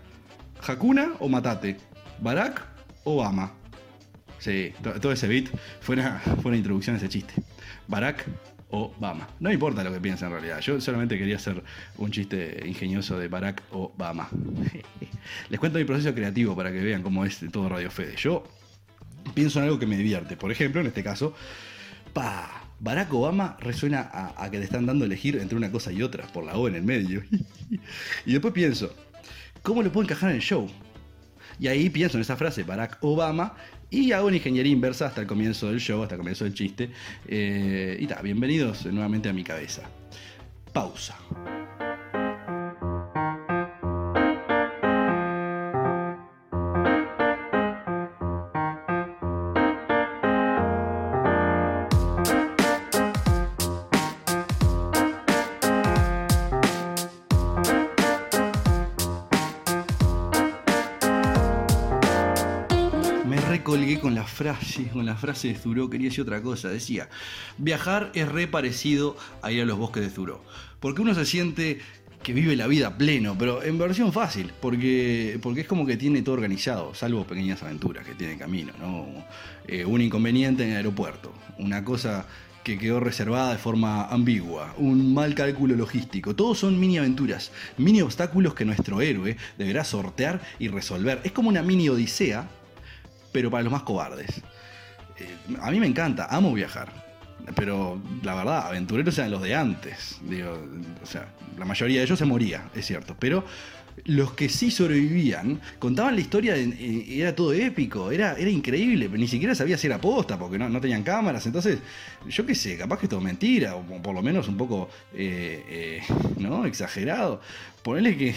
¿Hakuna 0.67 1.13
o 1.21 1.29
Matate? 1.29 1.79
¿Barack 2.21 2.63
o 3.05 3.15
Obama? 3.15 3.53
Sí, 4.39 4.73
todo 5.01 5.13
ese 5.13 5.27
beat 5.27 5.47
fue 5.81 5.95
una, 5.95 6.19
fue 6.19 6.51
una 6.51 6.57
introducción 6.59 6.97
a 6.97 6.99
ese 6.99 7.09
chiste. 7.09 7.33
Barack 7.89 8.27
Obama. 8.71 9.29
No 9.41 9.53
importa 9.53 9.85
lo 9.85 9.93
que 9.93 10.01
piensa 10.01 10.27
en 10.27 10.33
realidad. 10.33 10.61
Yo 10.61 10.81
solamente 10.81 11.17
quería 11.19 11.37
hacer 11.37 11.63
un 11.99 12.11
chiste 12.11 12.63
ingenioso 12.67 13.19
de 13.19 13.29
Barack 13.29 13.63
Obama. 13.71 14.29
Les 15.51 15.61
cuento 15.61 15.79
mi 15.79 15.85
proceso 15.85 16.15
creativo 16.15 16.57
para 16.57 16.73
que 16.73 16.81
vean 16.81 17.03
cómo 17.03 17.25
es 17.25 17.45
todo 17.53 17.69
Radio 17.69 17.91
Fede. 17.91 18.17
Yo 18.17 18.45
pienso 19.35 19.59
en 19.59 19.67
algo 19.67 19.79
que 19.79 19.87
me 19.87 19.97
divierte. 19.97 20.37
Por 20.37 20.51
ejemplo, 20.51 20.81
en 20.81 20.89
este 20.89 21.03
caso, 21.03 21.35
pa, 22.13 22.67
Barack 22.81 23.13
Obama 23.15 23.57
resuena 23.61 24.11
a, 24.37 24.51
que 24.51 24.59
te 24.59 24.65
están 24.65 24.87
dando 24.87 25.05
a 25.05 25.07
elegir 25.07 25.37
entre 25.37 25.57
una 25.57 25.71
cosa 25.71 25.93
y 25.93 26.03
otra, 26.03 26.27
por 26.27 26.45
la 26.45 26.57
O 26.57 26.69
en 26.69 26.75
el 26.75 26.83
medio. 26.83 27.23
y 28.27 28.33
después 28.33 28.53
pienso, 28.53 28.95
¿cómo 29.63 29.83
lo 29.83 29.91
puedo 29.93 30.05
encajar 30.05 30.31
en 30.31 30.37
el 30.37 30.43
show? 30.43 30.69
Y 31.59 31.69
ahí 31.69 31.89
pienso 31.89 32.19
en 32.19 32.21
esa 32.21 32.37
frase, 32.37 32.65
Barack 32.65 32.99
Obama, 33.01 33.55
y 33.91 34.13
hago 34.13 34.29
una 34.29 34.37
ingeniería 34.37 34.73
inversa 34.73 35.07
hasta 35.07 35.21
el 35.21 35.27
comienzo 35.27 35.69
del 35.69 35.81
show, 35.81 36.03
hasta 36.03 36.15
el 36.15 36.19
comienzo 36.19 36.45
del 36.45 36.55
chiste. 36.55 36.91
Eh, 37.27 37.97
y 38.01 38.07
ta, 38.07 38.21
bienvenidos 38.23 38.87
nuevamente 38.87 39.29
a 39.29 39.33
mi 39.33 39.45
cabeza. 39.45 39.83
Pausa. 40.73 41.17
Con 64.97 65.07
la 65.07 65.17
frase 65.17 65.49
de 65.49 65.55
Thoreau, 65.55 65.89
quería 65.89 66.09
decir 66.09 66.23
otra 66.23 66.43
cosa. 66.43 66.69
Decía, 66.69 67.09
viajar 67.59 68.11
es 68.15 68.29
re 68.29 68.49
parecido 68.49 69.17
a 69.43 69.53
ir 69.53 69.63
a 69.63 69.65
los 69.65 69.79
bosques 69.79 70.03
de 70.03 70.11
Thoreau. 70.11 70.41
Porque 70.81 71.03
uno 71.03 71.15
se 71.15 71.25
siente 71.25 71.81
que 72.23 72.33
vive 72.33 72.57
la 72.57 72.67
vida 72.67 72.99
pleno, 72.99 73.37
pero 73.39 73.63
en 73.63 73.79
versión 73.79 74.13
fácil, 74.13 74.53
porque, 74.61 75.39
porque 75.41 75.61
es 75.61 75.69
como 75.69 75.87
que 75.87 75.97
tiene 75.97 76.23
todo 76.23 76.35
organizado, 76.35 76.93
salvo 76.93 77.25
pequeñas 77.25 77.63
aventuras 77.63 78.05
que 78.05 78.15
tiene 78.15 78.37
camino, 78.37 78.73
¿no? 78.81 79.07
Eh, 79.69 79.85
un 79.85 80.01
inconveniente 80.01 80.65
en 80.65 80.71
el 80.71 80.77
aeropuerto, 80.79 81.33
una 81.59 81.85
cosa 81.85 82.27
que 82.65 82.79
quedó 82.79 82.99
reservada 82.99 83.53
de 83.53 83.59
forma 83.59 84.07
ambigua, 84.07 84.75
un 84.77 85.15
mal 85.15 85.37
cálculo 85.37 85.77
logístico. 85.77 86.35
Todos 86.35 86.59
son 86.59 86.81
mini 86.81 86.99
aventuras, 86.99 87.53
mini 87.79 88.03
obstáculos 88.03 88.55
que 88.55 88.65
nuestro 88.65 89.01
héroe 89.01 89.37
deberá 89.57 89.85
sortear 89.85 90.43
y 90.59 90.67
resolver. 90.67 91.21
Es 91.23 91.31
como 91.31 91.49
una 91.49 91.63
mini 91.63 91.89
odisea, 91.89 92.49
pero 93.31 93.53
para 93.53 93.63
los 93.63 93.73
más 93.73 93.85
cobardes. 93.85 94.43
Eh, 95.19 95.57
a 95.61 95.71
mí 95.71 95.81
me 95.81 95.87
encanta, 95.87 96.27
amo 96.31 96.53
viajar. 96.53 96.93
Pero 97.55 98.01
la 98.23 98.35
verdad, 98.35 98.67
aventureros 98.67 99.17
eran 99.19 99.31
los 99.31 99.43
de 99.43 99.55
antes. 99.55 100.19
Digo, 100.29 100.59
o 101.03 101.07
sea, 101.07 101.29
la 101.59 101.65
mayoría 101.65 101.99
de 101.99 102.05
ellos 102.05 102.19
se 102.19 102.25
moría, 102.25 102.69
es 102.75 102.87
cierto. 102.87 103.17
Pero 103.19 103.45
los 104.05 104.33
que 104.33 104.49
sí 104.49 104.71
sobrevivían 104.71 105.61
contaban 105.79 106.15
la 106.15 106.21
historia, 106.21 106.57
y 106.57 107.21
era 107.21 107.35
todo 107.35 107.53
épico, 107.53 108.11
era, 108.11 108.35
era 108.35 108.51
increíble, 108.51 109.09
ni 109.09 109.27
siquiera 109.27 109.55
sabía 109.55 109.79
si 109.79 109.87
era 109.87 110.01
posta, 110.01 110.39
porque 110.39 110.59
no, 110.59 110.81
tenían 110.81 111.03
cámaras, 111.03 111.47
entonces, 111.47 111.79
yo 112.29 112.45
qué 112.45 112.55
sé, 112.55 112.77
capaz 112.77 112.99
que 112.99 113.07
es 113.07 113.11
todo 113.11 113.21
mentira, 113.21 113.75
o 113.77 113.83
por 114.03 114.15
lo 114.15 114.23
menos 114.23 114.49
un 114.49 114.57
poco, 114.57 114.89
eh, 115.15 115.65
eh, 115.69 116.15
¿no? 116.39 116.67
Exagerado. 116.67 117.41
Ponele 117.83 118.17
que 118.17 118.35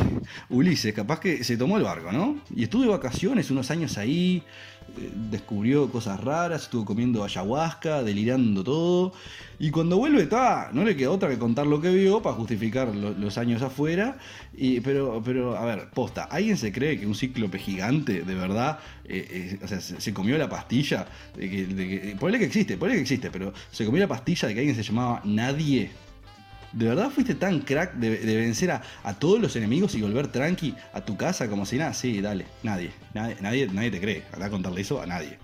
Ulises, 0.50 0.94
capaz 0.94 1.20
que 1.20 1.44
se 1.44 1.58
tomó 1.58 1.78
el 1.78 1.84
barco, 1.84 2.12
¿no? 2.12 2.40
Y 2.56 2.64
estuvo 2.64 2.84
de 2.84 2.90
vacaciones 2.90 3.50
unos 3.52 3.72
años 3.72 3.98
ahí, 3.98 4.38
eh, 4.38 4.79
descubrió 5.32 5.90
cosas 5.90 6.20
raras, 6.24 6.64
estuvo 6.64 6.86
comiendo 6.86 7.24
ayahuasca, 7.24 8.04
delirando 8.04 8.64
todo. 8.64 9.14
Y 9.60 9.72
cuando 9.72 9.98
vuelve, 9.98 10.24
está, 10.24 10.70
no 10.74 10.84
le 10.84 10.96
queda 10.96 11.12
otra 11.12 11.30
que 11.30 11.38
contar 11.38 11.68
lo 11.68 11.82
que 11.82 11.90
vio 11.90 12.22
para 12.22 12.36
justificar 12.36 12.96
los 12.96 13.38
años 13.38 13.62
afuera. 13.62 14.18
Y, 14.56 14.80
pero, 14.80 15.22
pero, 15.24 15.58
a 15.58 15.66
ver, 15.66 15.90
posta, 15.90 16.24
¿alguien 16.24 16.58
se 16.58 16.72
cree 16.72 17.00
que 17.00 17.06
un 17.06 17.16
cíclope 17.16 17.60
gigante, 17.60 18.22
de 18.24 18.36
verdad, 18.36 18.80
eh, 19.06 19.58
eh, 19.60 19.60
o 19.64 19.68
sea, 19.68 19.82
se, 19.82 20.14
comió 20.14 20.38
la 20.38 20.50
pastilla? 20.50 21.08
De 21.36 21.50
que, 21.50 21.66
de 21.66 21.88
que, 21.88 22.16
ponele 22.20 22.40
que 22.40 22.46
existe, 22.46 22.78
ponele 22.78 22.98
que 22.98 23.02
existe, 23.02 23.32
pero 23.32 23.54
se 23.72 23.86
comió 23.86 24.00
la 24.00 24.08
pastilla 24.08 24.48
de 24.48 24.54
que 24.54 24.60
alguien 24.62 24.76
se 24.76 24.84
llamaba 24.84 25.22
Nadie. 25.26 25.92
¿De 26.72 26.88
verdad 26.88 27.10
fuiste 27.10 27.36
tan 27.36 27.60
crack 27.62 27.94
de, 27.96 28.36
vencer 28.38 28.72
a, 28.72 28.82
todos 29.20 29.40
los 29.40 29.56
enemigos 29.56 29.96
y 29.96 30.02
volver 30.02 30.28
tranqui 30.28 30.76
a 30.94 31.02
tu 31.02 31.18
casa 31.18 31.50
como 31.50 31.66
si 31.66 31.78
nada? 31.78 31.94
Sí, 31.94 32.22
dale, 32.22 32.46
nadie, 32.64 32.92
nadie, 33.14 33.68
nadie, 33.68 33.92
te 33.92 34.00
cree. 34.00 34.24
Anda 34.32 34.48
a 34.48 34.50
contarle 34.50 34.82
eso 34.82 35.02
a 35.02 35.06
nadie. 35.06 35.38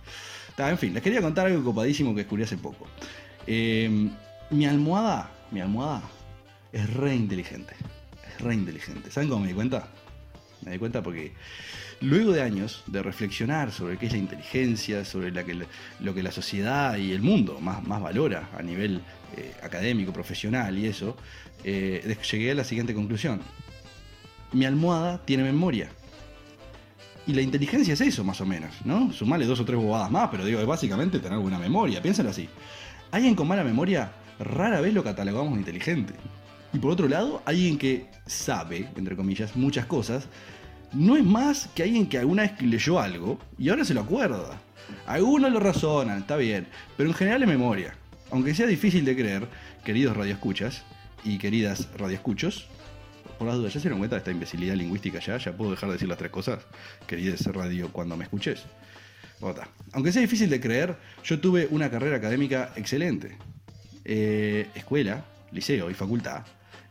en 0.58 0.78
fin, 0.78 0.94
les 0.94 1.02
quería 1.02 1.22
contar 1.22 1.48
algo 1.48 1.64
copadísimo 1.64 2.12
que 2.14 2.22
descubrí 2.22 2.44
hace 2.44 2.58
poco. 2.58 2.88
Eh, 3.48 4.10
mi 4.52 4.66
almohada, 4.66 5.32
mi 5.52 5.62
almohada 5.62 6.04
es 6.72 6.94
re 6.94 7.16
inteligente. 7.16 7.74
Es 8.28 8.42
re 8.42 8.54
inteligente. 8.54 9.10
¿Saben 9.10 9.30
cómo 9.30 9.42
me 9.42 9.48
di 9.48 9.54
cuenta? 9.54 9.88
Me 10.62 10.72
di 10.72 10.78
cuenta 10.78 11.02
porque 11.02 11.34
luego 12.02 12.34
de 12.34 12.42
años 12.42 12.84
de 12.88 13.02
reflexionar 13.02 13.72
sobre 13.72 13.98
qué 13.98 14.08
es 14.08 14.12
la 14.12 14.18
inteligencia, 14.18 15.06
sobre 15.06 15.32
lo 15.32 16.14
que 16.14 16.24
la 16.24 16.32
sociedad 16.32 16.98
y 16.98 17.12
el 17.12 17.22
mundo 17.22 17.60
más, 17.60 17.84
valora 18.02 18.50
a 18.58 18.62
nivel 18.62 19.02
eh, 19.38 19.54
académico, 19.64 20.14
profesional 20.14 20.78
y 20.78 20.88
eso, 20.88 21.16
eh, 21.64 22.18
llegué 22.32 22.52
a 22.52 22.56
la 22.56 22.64
siguiente 22.64 22.94
conclusión. 22.94 23.42
Mi 24.54 24.66
almohada 24.66 25.24
tiene 25.26 25.44
memoria. 25.44 25.90
Y 27.28 27.34
la 27.34 27.42
inteligencia 27.42 27.96
es 27.96 28.02
eso, 28.02 28.24
más 28.24 28.40
o 28.42 28.46
menos, 28.46 28.72
¿no? 28.86 29.12
Sumarle 29.12 29.48
dos 29.48 29.60
o 29.60 29.66
tres 29.66 29.80
bobadas 29.80 30.12
más, 30.12 30.30
pero 30.30 30.46
digo, 30.46 30.60
es 30.60 30.68
básicamente 30.68 31.20
tener 31.20 31.40
buena 31.40 31.58
memoria. 31.58 32.02
Piénsalo 32.02 32.30
así. 32.30 32.48
Alguien 33.12 33.34
con 33.34 33.48
mala 33.48 33.64
memoria 33.64 34.12
rara 34.40 34.80
vez 34.80 34.94
lo 34.94 35.04
catalogamos 35.04 35.54
de 35.54 35.60
inteligente. 35.60 36.14
Y 36.72 36.78
por 36.78 36.92
otro 36.92 37.08
lado, 37.08 37.42
alguien 37.46 37.78
que 37.78 38.06
sabe, 38.28 38.90
entre 38.96 39.16
comillas, 39.16 39.56
muchas 39.56 39.86
cosas, 39.86 40.28
no 40.94 41.18
es 41.18 41.24
más 41.24 41.70
que 41.76 41.84
alguien 41.84 42.08
que 42.08 42.18
alguna 42.18 42.44
vez 42.44 42.62
leyó 42.62 43.00
algo 43.00 43.40
y 43.58 43.70
ahora 43.70 43.86
se 43.86 43.94
lo 43.94 44.02
acuerda. 44.02 44.62
Algunos 45.06 45.52
lo 45.52 45.60
razonan, 45.60 46.20
está 46.20 46.38
bien, 46.38 46.68
pero 46.98 47.10
en 47.10 47.16
general 47.16 47.44
es 47.44 47.48
memoria. 47.48 47.96
Aunque 48.32 48.56
sea 48.56 48.68
difícil 48.68 49.06
de 49.06 49.16
creer, 49.16 49.48
queridos 49.84 50.16
radioescuchas 50.16 50.84
y 51.24 51.38
queridas 51.38 51.90
radioescuchos, 51.98 52.68
por 53.38 53.48
las 53.48 53.58
dudas, 53.58 53.74
¿ya 53.74 53.80
se 53.80 53.86
dieron 53.86 54.00
cuenta 54.00 54.16
de 54.16 54.20
esta 54.20 54.32
imbecilidad 54.32 54.76
lingüística 54.76 55.20
ya? 55.20 55.38
¿Ya 55.38 55.52
puedo 55.52 55.72
dejar 55.72 55.90
de 55.90 55.94
decir 55.94 56.08
las 56.08 56.18
tres 56.18 56.32
cosas? 56.32 56.66
Queridas 57.06 57.46
radio 57.48 57.92
cuando 57.92 58.16
me 58.16 58.24
escuches. 58.24 58.64
Aunque 59.92 60.12
sea 60.12 60.22
difícil 60.22 60.50
de 60.50 60.60
creer, 60.60 60.96
yo 61.24 61.40
tuve 61.40 61.68
una 61.70 61.90
carrera 61.90 62.18
académica 62.18 62.72
excelente. 62.76 63.38
Eh, 64.04 64.70
escuela, 64.76 65.26
liceo 65.52 65.90
y 65.90 65.94
facultad, 65.94 66.44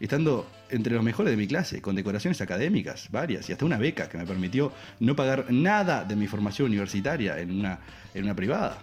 estando 0.04 0.50
entre 0.70 0.94
los 0.94 1.02
mejores 1.02 1.30
de 1.30 1.36
mi 1.36 1.46
clase, 1.46 1.80
con 1.80 1.94
decoraciones 1.94 2.40
académicas, 2.40 3.08
varias, 3.10 3.48
y 3.48 3.52
hasta 3.52 3.64
una 3.64 3.78
beca 3.78 4.08
que 4.08 4.18
me 4.18 4.26
permitió 4.26 4.72
no 5.00 5.16
pagar 5.16 5.46
nada 5.50 6.04
de 6.04 6.16
mi 6.16 6.26
formación 6.26 6.68
universitaria 6.68 7.38
en 7.38 7.50
una, 7.50 7.78
en 8.12 8.24
una 8.24 8.34
privada. 8.34 8.78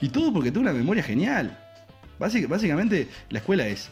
Y 0.00 0.08
todo 0.08 0.32
porque 0.32 0.50
tuve 0.50 0.62
una 0.62 0.72
memoria 0.72 1.02
genial. 1.02 1.58
básicamente, 2.18 3.08
la 3.30 3.38
escuela 3.38 3.66
es 3.66 3.90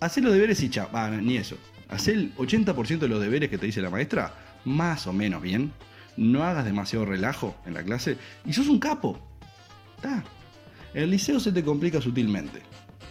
hacer 0.00 0.24
los 0.24 0.32
deberes 0.32 0.62
y 0.62 0.70
chao. 0.70 0.88
Ah, 0.92 1.10
ni 1.10 1.36
eso. 1.36 1.56
Hacer 1.88 2.14
el 2.14 2.34
80% 2.36 2.98
de 2.98 3.08
los 3.08 3.20
deberes 3.20 3.50
que 3.50 3.58
te 3.58 3.66
dice 3.66 3.82
la 3.82 3.90
maestra, 3.90 4.34
más 4.64 5.06
o 5.06 5.12
menos 5.12 5.42
bien. 5.42 5.72
No 6.16 6.44
hagas 6.44 6.64
demasiado 6.64 7.06
relajo 7.06 7.56
en 7.64 7.74
la 7.74 7.82
clase 7.82 8.18
y 8.44 8.52
sos 8.52 8.68
un 8.68 8.78
capo. 8.78 9.18
En 10.94 11.02
el 11.02 11.10
liceo 11.10 11.38
se 11.40 11.52
te 11.52 11.62
complica 11.62 12.00
sutilmente. 12.00 12.60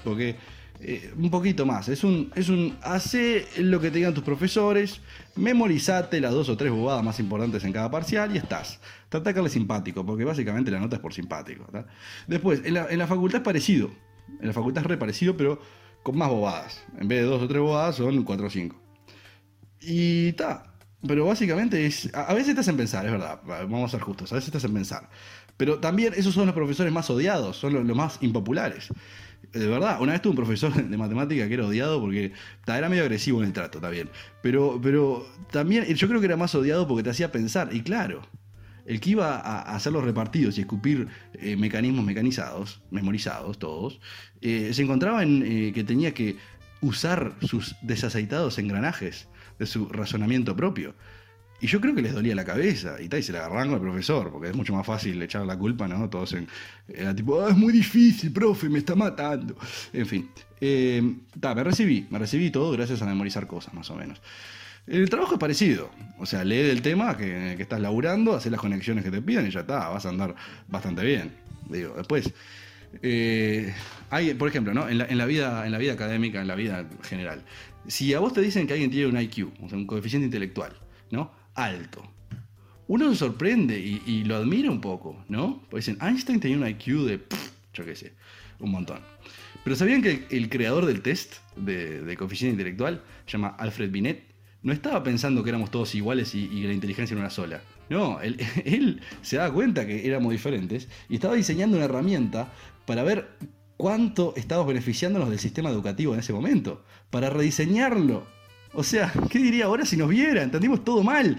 Porque 0.04 0.36
eh, 0.84 1.14
un 1.16 1.30
poquito 1.30 1.66
más. 1.66 1.90
Es 1.90 2.04
un, 2.04 2.32
es 2.36 2.50
un, 2.50 2.76
hace 2.82 3.46
lo 3.58 3.80
que 3.80 3.92
te 3.92 3.98
digan 3.98 4.16
tus 4.16 4.24
profesores, 4.24 5.00
memorizate 5.36 6.20
las 6.20 6.32
dos 6.32 6.50
o 6.50 6.58
tres 6.58 6.72
bobadas 6.72 7.04
más 7.04 7.20
importantes 7.20 7.64
en 7.64 7.72
cada 7.72 7.92
parcial 7.92 8.34
y 8.34 8.40
estás. 8.40 8.80
Trata 9.10 9.32
de 9.32 9.50
simpático, 9.50 10.04
porque 10.04 10.24
básicamente 10.24 10.72
la 10.72 10.80
nota 10.80 10.96
es 10.96 11.02
por 11.02 11.14
simpático. 11.14 11.68
Después, 12.28 12.62
en 12.66 12.74
la, 12.74 13.08
facultad 13.08 13.42
es 13.42 13.44
parecido. 13.44 13.92
En 14.40 14.48
la 14.48 14.54
facultad 14.54 14.84
es 14.84 14.90
re 14.90 14.98
parecido, 14.98 15.38
pero 15.38 15.62
con 16.02 16.18
más 16.18 16.30
bobadas. 16.30 16.84
En 16.98 17.08
vez 17.08 17.20
de 17.20 17.26
dos 17.26 17.44
o 17.44 17.48
tres 17.48 17.62
bobadas, 17.62 17.98
son 17.98 18.24
cuatro 18.24 18.48
o 18.48 18.50
cinco. 18.50 18.82
Y 19.82 20.30
está. 20.30 20.71
Pero 21.08 21.25
básicamente 21.25 21.86
es. 21.86 22.10
A 22.13 22.34
veces 22.34 22.50
estás 22.50 22.67
en 22.67 22.77
pensar, 22.77 23.05
es 23.05 23.12
verdad. 23.12 23.39
Vamos 23.46 23.89
a 23.89 23.98
ser 23.98 24.01
justos. 24.01 24.31
A 24.31 24.36
veces 24.36 24.50
estás 24.50 24.63
en 24.63 24.74
pensar. 24.74 25.10
Pero 25.58 25.79
también 25.79 26.13
esos 26.15 26.34
son 26.34 26.46
los 26.46 26.55
profesores 26.55 26.91
más 26.91 27.10
odiados, 27.10 27.58
son 27.58 27.88
los 27.88 27.98
más 27.98 28.17
impopulares 28.22 28.89
de 29.53 29.67
verdad, 29.67 30.00
una 30.00 30.13
vez 30.13 30.22
tuve 30.22 30.31
un 30.31 30.38
profesor 30.38 30.74
de 30.74 30.98
matemática 30.98 31.48
que 31.48 31.53
era 31.53 31.65
odiado 31.65 32.00
porque 32.00 32.31
era 32.65 32.89
medio 32.89 33.03
agresivo 33.03 33.41
en 33.41 33.48
el 33.48 33.53
trato, 33.53 33.81
bien. 33.89 34.10
Pero, 34.41 34.79
pero 34.81 35.27
también 35.51 35.84
yo 35.86 36.08
creo 36.08 36.20
que 36.20 36.27
era 36.27 36.38
más 36.38 36.55
odiado 36.55 36.88
porque 36.88 37.03
te 37.03 37.10
hacía 37.10 37.31
pensar. 37.31 37.70
Y 37.74 37.81
claro, 37.81 38.22
el 38.86 39.00
que 39.00 39.12
iba 39.12 39.36
a 39.36 39.75
hacer 39.75 39.91
los 39.91 40.03
repartidos 40.03 40.58
y 40.58 40.62
escupir 40.62 41.08
eh, 41.34 41.55
mecanismos 41.58 42.05
mecanizados, 42.05 42.81
memorizados 42.91 43.60
todos, 43.60 44.00
eh, 44.41 44.72
se 44.74 44.84
encontraba 44.84 45.24
en 45.24 45.43
eh, 45.46 45.72
que 45.74 45.84
tenía 45.84 46.13
que 46.13 46.38
usar 46.81 47.36
sus 47.41 47.75
desaceitados 47.81 48.58
engranajes 48.58 49.27
de 49.62 49.68
su 49.68 49.88
razonamiento 49.89 50.56
propio. 50.56 50.96
Y 51.60 51.68
yo 51.68 51.80
creo 51.80 51.94
que 51.94 52.01
les 52.01 52.15
dolía 52.15 52.34
la 52.34 52.44
cabeza. 52.44 53.00
Y, 53.00 53.08
tal, 53.08 53.20
y 53.20 53.24
se 53.24 53.32
la 53.32 53.46
agarraron 53.46 53.75
al 53.75 53.80
profesor, 53.80 54.32
porque 54.32 54.50
es 54.50 54.56
mucho 54.56 54.74
más 54.74 54.84
fácil 54.84 55.22
echar 55.22 55.46
la 55.46 55.56
culpa, 55.56 55.88
¿no? 55.88 56.10
Todos 56.10 56.34
en. 56.34 56.48
Era 56.88 57.15
tipo, 57.15 57.39
ah, 57.39 57.51
es 57.51 57.56
muy 57.58 57.72
difícil, 57.72 58.34
profe, 58.34 58.68
me 58.70 58.80
está 58.80 58.96
matando. 58.96 59.56
En 59.94 60.08
fin. 60.08 60.32
Eh, 60.60 61.00
me 61.01 61.63
recibí, 61.63 62.08
me 62.10 62.18
recibí 62.18 62.50
todo 62.50 62.72
gracias 62.72 63.03
a 63.03 63.06
memorizar 63.06 63.46
cosas, 63.46 63.75
más 63.75 63.91
o 63.91 63.96
menos. 63.96 64.20
El 64.88 65.08
trabajo 65.12 65.36
es 65.36 65.39
parecido. 65.39 65.91
O 66.18 66.25
sea, 66.25 66.44
lee 66.44 66.63
del 66.63 66.82
tema 66.82 67.15
que, 67.15 67.53
estás 67.53 67.80
laburando, 67.80 68.36
hacer 68.36 68.51
las 68.51 68.62
conexiones 68.62 69.03
que 69.03 69.12
te 69.12 69.22
piden 69.22 69.46
y 69.46 69.51
ya 69.51 69.60
está, 69.60 69.89
vas 69.89 70.08
a 70.08 70.10
andar 70.10 70.34
bastante 70.68 71.06
bien. 71.06 71.32
Digo, 71.70 71.94
después. 71.96 72.34
Eh, 73.03 73.72
hay, 74.10 74.34
por 74.34 74.50
ejemplo, 74.50 74.74
¿no? 74.74 74.89
en, 74.89 74.98
la 74.98 75.25
vida, 75.25 75.65
en 75.65 75.72
la 75.72 75.77
vida 75.77 75.94
académica, 75.94 76.41
en 76.41 76.48
la 76.48 76.56
vida 76.56 76.86
general, 77.03 77.44
si 77.88 78.14
a 78.14 78.20
vos 78.20 78.34
te 78.34 78.42
dicen 78.42 78.68
que 78.68 78.74
alguien 78.74 78.92
tiene 78.92 79.08
un 79.08 79.20
IQ, 79.20 79.52
o 79.62 79.70
sea, 79.70 79.78
un 79.78 79.86
coeficiente 79.86 80.26
intelectual, 80.26 80.74
¿no? 81.10 81.32
alto. 81.56 82.04
Uno 82.88 83.10
se 83.12 83.16
sorprende 83.16 83.80
y, 83.80 84.24
lo 84.26 84.36
admira 84.36 84.70
un 84.70 84.82
poco, 84.82 85.24
¿no? 85.30 85.62
Porque 85.70 85.78
dicen, 85.78 85.98
Einstein 86.02 86.40
tenía 86.40 86.58
un 86.58 86.68
IQ 86.68 87.06
de, 87.06 87.22
yo 87.74 87.86
qué 87.86 87.96
sé, 87.96 88.14
un 88.60 88.72
montón. 88.72 89.00
Pero 89.64 89.76
¿sabían 89.76 90.02
que 90.02 90.26
el, 90.30 90.50
creador 90.50 90.86
del 90.86 91.02
test 91.02 91.36
de, 91.56 92.16
coeficiente 92.18 92.54
intelectual, 92.54 93.02
se 93.26 93.34
llama 93.34 93.56
Alfred 93.58 93.92
Binet, 93.92 94.24
no 94.64 94.74
estaba 94.74 95.02
pensando 95.04 95.42
que 95.44 95.50
éramos 95.50 95.72
todos 95.72 95.96
iguales 95.96 96.36
y, 96.36 96.48
que 96.48 96.68
la 96.68 96.74
inteligencia 96.74 97.14
era 97.14 97.22
una 97.22 97.30
sola? 97.30 97.62
No, 97.90 98.20
él, 98.20 98.38
él 98.66 99.02
se 99.22 99.38
daba 99.38 99.54
cuenta 99.54 99.88
que 99.88 100.06
éramos 100.06 100.32
diferentes 100.32 100.90
y 101.08 101.16
estaba 101.16 101.36
diseñando 101.36 101.78
una 101.78 101.86
herramienta 101.86 102.52
para 102.86 103.04
ver 103.04 103.30
cuánto 103.82 104.34
estábamos 104.36 104.68
beneficiándonos 104.68 105.30
del 105.30 105.40
sistema 105.40 105.70
educativo 105.70 106.14
en 106.14 106.20
ese 106.20 106.34
momento, 106.34 106.84
para 107.10 107.30
rediseñarlo 107.30 108.28
o 108.74 108.84
sea, 108.84 109.12
¿qué 109.30 109.40
diría 109.40 109.66
ahora 109.66 109.86
si 109.86 109.98
nos 109.98 110.10
viera? 110.10 110.44
Entendimos 110.44 110.84
todo 110.84 111.04
mal, 111.04 111.38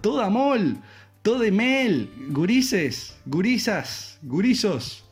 toda 0.00 0.30
mol. 0.30 0.76
Todo 1.22 1.40
mel, 1.52 2.08
gurises, 2.30 3.14
gurisas, 3.26 4.18
gurizos. 4.22 5.04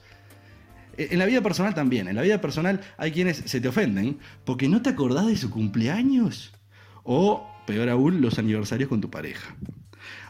E- 0.96 1.08
En 1.10 1.18
la 1.18 1.26
vida 1.26 1.42
personal 1.42 1.74
también. 1.74 2.08
En 2.08 2.16
la 2.16 2.22
vida 2.22 2.40
personal 2.40 2.80
hay 2.96 3.12
quienes 3.12 3.42
se 3.44 3.60
te 3.60 3.68
ofenden 3.68 4.18
porque 4.46 4.68
no 4.68 4.80
te 4.80 4.88
acordás 4.90 5.26
de 5.26 5.36
su 5.36 5.50
cumpleaños. 5.50 6.54
O, 7.02 7.46
peor 7.66 7.90
aún, 7.90 8.22
los 8.22 8.38
aniversarios 8.38 8.88
con 8.88 9.02
tu 9.02 9.10
pareja. 9.10 9.54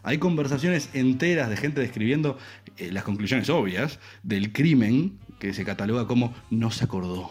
Hay 0.02 0.18
conversaciones 0.18 0.88
enteras 0.95 1.49
de 1.49 1.57
gente 1.57 1.80
describiendo 1.80 2.38
eh, 2.76 2.90
las 2.90 3.04
conclusiones 3.04 3.49
obvias 3.49 4.00
del 4.25 4.52
crimen 4.52 5.18
que 5.38 5.54
se 5.54 5.64
cataloga 5.64 6.07
como 6.07 6.35
no 6.50 6.71
se 6.71 6.85
acordó. 6.85 7.30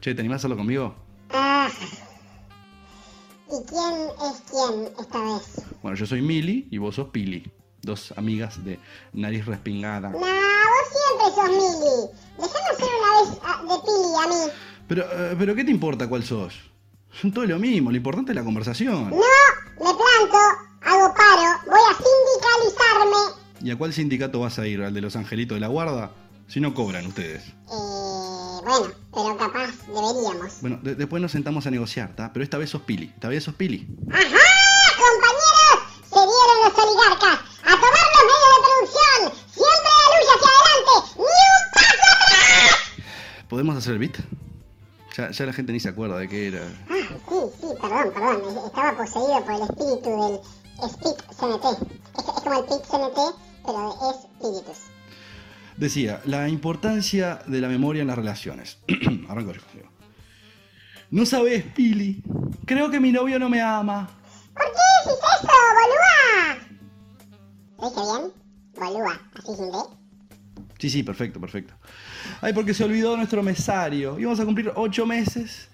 Che, 0.00 0.14
¿te 0.14 0.20
animás 0.20 0.36
a 0.36 0.38
hacerlo 0.38 0.56
conmigo? 0.56 0.94
Ah. 1.30 1.68
¿Y 3.48 3.64
quién 3.68 4.08
es 4.22 4.42
quién 4.50 4.92
esta 4.98 5.20
vez? 5.20 5.66
Bueno, 5.82 5.96
yo 5.96 6.06
soy 6.06 6.22
Mili 6.22 6.68
y 6.70 6.78
vos 6.78 6.96
sos 6.96 7.08
Pili. 7.08 7.50
Dos 7.82 8.12
amigas 8.16 8.64
de 8.64 8.80
nariz 9.12 9.46
respingada. 9.46 10.10
No, 10.10 10.18
vos 10.18 10.28
siempre 10.90 11.26
sos 11.34 11.48
Mili. 11.48 12.10
Dejame 12.38 12.76
ser 12.76 12.88
una 12.98 13.20
vez 13.20 13.40
ah, 13.42 13.62
de 13.62 13.74
Pili 13.84 14.14
a 14.24 14.28
mí. 14.28 14.52
Pero, 14.88 15.02
eh, 15.04 15.36
pero 15.38 15.54
¿qué 15.54 15.64
te 15.64 15.70
importa 15.70 16.08
cuál 16.08 16.24
sos? 16.24 16.54
Son 17.20 17.32
todo 17.32 17.46
lo 17.46 17.58
mismo, 17.58 17.90
lo 17.90 17.96
importante 17.96 18.32
es 18.32 18.36
la 18.36 18.44
conversación. 18.44 19.10
No, 19.10 19.16
me 19.78 19.78
planto, 19.78 20.38
hago 20.82 21.14
paro, 21.14 21.60
voy 21.66 21.80
a 21.90 21.94
sindicalizarme. 21.96 23.42
¿Y 23.62 23.70
a 23.70 23.78
cuál 23.78 23.92
sindicato 23.92 24.40
vas 24.40 24.58
a 24.58 24.66
ir? 24.66 24.82
¿Al 24.82 24.92
de 24.92 25.00
los 25.00 25.16
angelitos 25.16 25.56
de 25.56 25.60
la 25.60 25.68
guarda? 25.68 26.10
Si 26.48 26.60
no 26.60 26.74
cobran 26.74 27.06
ustedes. 27.06 27.42
Eh, 27.46 27.52
bueno, 27.68 28.86
pero 29.12 29.36
capaz 29.36 29.70
deberíamos. 29.86 30.60
Bueno, 30.60 30.78
de- 30.82 30.94
después 30.94 31.20
nos 31.22 31.32
sentamos 31.32 31.66
a 31.66 31.70
negociar, 31.70 32.14
¿tá? 32.14 32.32
Pero 32.32 32.44
esta 32.44 32.56
vez 32.58 32.70
sos 32.70 32.82
Pili. 32.82 33.10
Esta 33.14 33.28
vez 33.28 33.44
sos 33.44 33.54
Pili. 33.54 33.86
¡Ajá! 34.10 34.20
¡Compañeros! 34.96 35.78
Se 36.08 36.14
dieron 36.14 36.58
los 36.64 36.78
oligarcas 36.78 37.38
a 37.62 37.70
tomar 37.74 38.06
los 38.14 38.24
medios 38.30 38.50
de 38.54 38.58
producción. 38.62 39.20
Siempre 39.52 39.90
la 39.96 40.06
lucha 40.12 40.34
hacia 40.36 40.50
adelante. 40.56 40.94
¡Ni 41.16 41.22
un 41.24 41.64
paso 41.74 42.06
atrás! 42.14 43.46
¿Podemos 43.48 43.76
hacer 43.76 43.92
el 43.94 43.98
beat? 43.98 44.16
Ya, 45.16 45.30
ya 45.30 45.46
la 45.46 45.52
gente 45.52 45.72
ni 45.72 45.80
se 45.80 45.88
acuerda 45.88 46.18
de 46.18 46.28
qué 46.28 46.48
era. 46.48 46.60
Ah, 46.90 46.94
sí, 47.28 47.34
sí, 47.60 47.66
perdón, 47.80 48.12
perdón. 48.12 48.42
es- 48.50 48.64
Estaba 48.66 48.96
poseído 48.96 49.44
por 49.44 49.54
el 49.54 49.62
espíritu 49.62 50.10
del 50.22 50.90
Speak 50.90 51.18
CNT. 51.34 51.64
Es, 52.18 52.24
es 52.24 52.42
como 52.42 52.58
el 52.60 52.64
PIC 52.66 52.82
CNT, 52.86 53.18
pero 53.64 53.96
de 54.00 54.10
espíritus. 54.10 54.78
Decía, 55.76 56.22
la 56.24 56.48
importancia 56.48 57.40
de 57.46 57.60
la 57.60 57.68
memoria 57.68 58.02
en 58.02 58.08
las 58.08 58.16
relaciones. 58.16 58.78
Arranco 59.28 59.52
yo. 59.52 59.60
No 61.10 61.26
sabes, 61.26 61.64
Pili. 61.64 62.22
Creo 62.64 62.90
que 62.90 62.98
mi 62.98 63.12
novio 63.12 63.38
no 63.38 63.48
me 63.48 63.60
ama. 63.60 64.08
¿Por 64.54 64.64
qué 64.64 64.80
decís 65.04 65.20
eso, 65.38 65.48
bolúa? 65.78 66.58
¿Lo 67.78 67.90
dije 67.90 68.02
bien? 68.02 68.32
Bolúa, 68.74 69.20
así 69.34 69.54
sin. 69.54 69.72
Sí, 70.78 70.90
sí, 70.90 71.02
perfecto, 71.02 71.40
perfecto. 71.40 71.74
Ay, 72.40 72.52
porque 72.52 72.74
se 72.74 72.84
olvidó 72.84 73.16
nuestro 73.16 73.42
mesario. 73.42 74.18
Íbamos 74.18 74.40
a 74.40 74.44
cumplir 74.44 74.72
ocho 74.74 75.06
meses. 75.06 75.68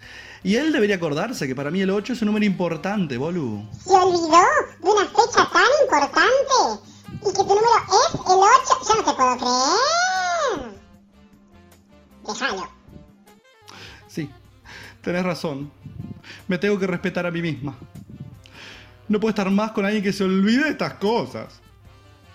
Y 0.45 0.57
él 0.57 0.73
debería 0.73 0.97
acordarse 0.97 1.47
que 1.47 1.55
para 1.55 1.71
mí 1.71 1.81
el 1.81 1.91
8 1.91 2.15
es 2.15 2.23
un 2.23 2.27
número 2.27 2.45
importante, 2.45 3.17
bolu. 3.17 3.65
¿Se 3.85 3.95
olvidó 3.95 4.41
de 4.81 4.91
una 4.91 5.07
fecha 5.07 5.49
tan 5.53 5.63
importante? 5.83 6.92
¿Y 7.23 7.27
que 7.27 7.33
tu 7.33 7.45
número 7.45 7.67
es 7.89 8.15
el 8.15 8.21
8? 8.21 8.79
Yo 8.89 8.95
no 8.97 9.05
te 9.05 9.13
puedo 9.15 9.37
creer. 9.39 10.81
Déjalo. 12.27 12.69
Sí, 14.09 14.31
tenés 15.03 15.25
razón. 15.25 15.71
Me 16.49 16.59
tengo 16.59 16.79
que 16.79 16.87
respetar 16.87 17.27
a 17.27 17.31
mí 17.31 17.41
misma. 17.43 17.77
No 19.09 19.21
puedo 19.21 19.31
estar 19.31 19.51
más 19.51 19.73
con 19.73 19.85
alguien 19.85 20.03
que 20.03 20.13
se 20.13 20.25
olvide 20.25 20.65
de 20.65 20.71
estas 20.71 20.95
cosas. 20.95 21.61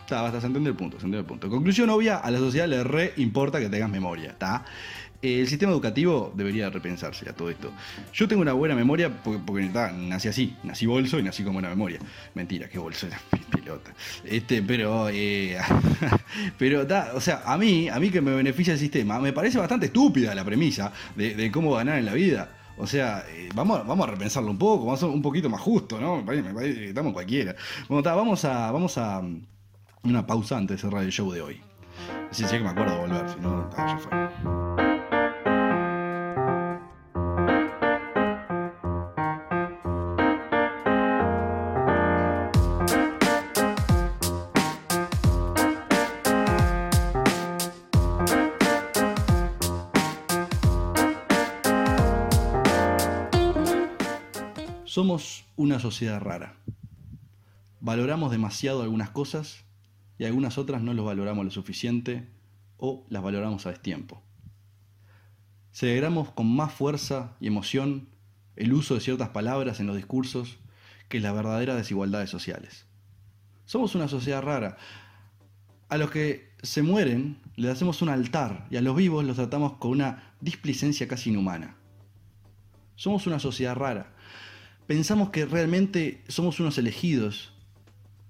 Está, 0.02 0.22
basta, 0.22 0.40
se 0.40 0.48
entiende 0.48 0.70
el 0.70 0.76
punto, 0.76 0.98
se 0.98 1.06
entiende 1.06 1.20
el 1.20 1.26
punto. 1.26 1.50
Conclusión 1.50 1.90
obvia, 1.90 2.18
a 2.18 2.32
la 2.32 2.38
sociedad 2.38 2.68
le 2.68 2.84
re 2.84 3.14
importa 3.18 3.60
que 3.60 3.68
tengas 3.68 3.90
memoria, 3.90 4.32
¿está? 4.32 4.64
El 5.22 5.48
sistema 5.48 5.72
educativo 5.72 6.32
debería 6.36 6.70
repensarse 6.70 7.28
a 7.28 7.34
todo 7.34 7.50
esto. 7.50 7.72
Yo 8.14 8.28
tengo 8.28 8.42
una 8.44 8.54
buena 8.54 8.76
memoria 8.76 9.10
porque, 9.24 9.40
porque 9.44 9.64
nací 9.64 10.28
así, 10.28 10.56
nací 10.64 10.86
bolso 10.86 11.18
y 11.18 11.24
nací 11.24 11.44
con 11.44 11.54
buena 11.54 11.70
memoria. 11.70 11.98
Mentira, 12.36 12.70
qué 12.70 12.78
bolso 12.78 13.08
era 13.08 13.20
pelota. 13.52 13.94
Este, 14.24 14.62
pero, 14.62 15.10
eh, 15.10 15.58
pero 16.60 16.86
ta, 16.86 17.12
o 17.16 17.20
sea, 17.22 17.42
a 17.46 17.58
mí, 17.58 17.90
a 17.90 18.00
mí 18.00 18.10
que 18.12 18.22
me 18.22 18.32
beneficia 18.36 18.74
el 18.74 18.80
sistema, 18.80 19.20
me 19.20 19.34
parece 19.34 19.58
bastante 19.58 19.88
estúpida 19.88 20.36
la 20.36 20.46
premisa 20.46 20.92
de, 21.16 21.50
cómo 21.52 21.74
ganar 21.74 21.98
en 21.98 22.06
la 22.06 22.14
vida. 22.14 22.50
O 22.78 22.86
sea, 22.86 23.26
eh, 23.28 23.50
vamos, 23.56 23.80
a- 23.80 23.84
vamos 23.84 24.08
a 24.08 24.12
repensarlo 24.12 24.52
un 24.52 24.58
poco, 24.60 24.86
vamos 24.86 25.02
a 25.02 25.08
ser 25.08 25.16
un 25.16 25.22
poquito 25.24 25.50
más 25.50 25.62
justo, 25.62 26.00
¿no? 26.00 26.22
Me 26.22 26.44
parece, 26.54 26.76
que 26.76 26.90
estamos 26.90 27.12
cualquiera. 27.14 27.56
Bueno, 27.90 28.04
ta, 28.04 28.14
vamos 28.14 28.46
a, 28.46 28.72
vamos 28.72 28.98
a 29.00 29.24
una 30.04 30.28
pausa 30.28 30.58
antes 30.58 30.78
de 30.78 30.82
cerrar 30.88 31.04
el 31.04 31.12
show 31.12 31.32
de 31.32 31.42
hoy. 31.42 31.60
Si 32.30 32.44
sí, 32.44 32.52
que 32.52 32.60
me 32.60 32.70
acuerdo 32.70 32.94
de 32.94 33.00
volver, 33.02 33.30
si 33.30 33.40
no, 33.40 33.68
ya 33.76 33.98
fue. 33.98 34.87
Una 55.58 55.80
sociedad 55.80 56.22
rara. 56.22 56.56
Valoramos 57.82 58.32
demasiado 58.32 58.84
algunas 58.84 59.10
cosas 59.10 59.66
y 60.18 60.26
algunas 60.26 60.58
otras 60.58 60.82
no 60.82 60.94
los 60.94 61.06
valoramos 61.06 61.44
lo 61.44 61.52
suficiente 61.52 62.30
o 62.78 63.06
las 63.10 63.24
valoramos 63.24 63.66
a 63.66 63.72
destiempo. 63.72 64.22
Celebramos 65.74 66.32
con 66.32 66.56
más 66.56 66.72
fuerza 66.72 67.36
y 67.40 67.48
emoción 67.48 68.08
el 68.56 68.74
uso 68.74 68.96
de 68.96 69.02
ciertas 69.02 69.30
palabras 69.30 69.80
en 69.80 69.88
los 69.88 69.96
discursos 69.96 70.58
que 71.10 71.20
las 71.20 71.34
verdaderas 71.34 71.78
desigualdades 71.78 72.30
sociales. 72.30 72.86
Somos 73.66 73.96
una 73.96 74.08
sociedad 74.08 74.42
rara. 74.42 74.78
A 75.90 75.98
los 75.98 76.12
que 76.12 76.52
se 76.62 76.84
mueren 76.84 77.40
les 77.56 77.72
hacemos 77.72 78.02
un 78.02 78.10
altar 78.10 78.68
y 78.70 78.78
a 78.78 78.82
los 78.82 78.96
vivos 78.96 79.26
los 79.26 79.38
tratamos 79.38 79.74
con 79.74 79.92
una 79.92 80.34
displicencia 80.40 81.08
casi 81.08 81.32
inhumana. 81.32 81.76
Somos 82.96 83.26
una 83.26 83.40
sociedad 83.40 83.76
rara 83.76 84.17
pensamos 84.88 85.30
que 85.30 85.46
realmente 85.46 86.24
somos 86.28 86.60
unos 86.60 86.78
elegidos 86.78 87.52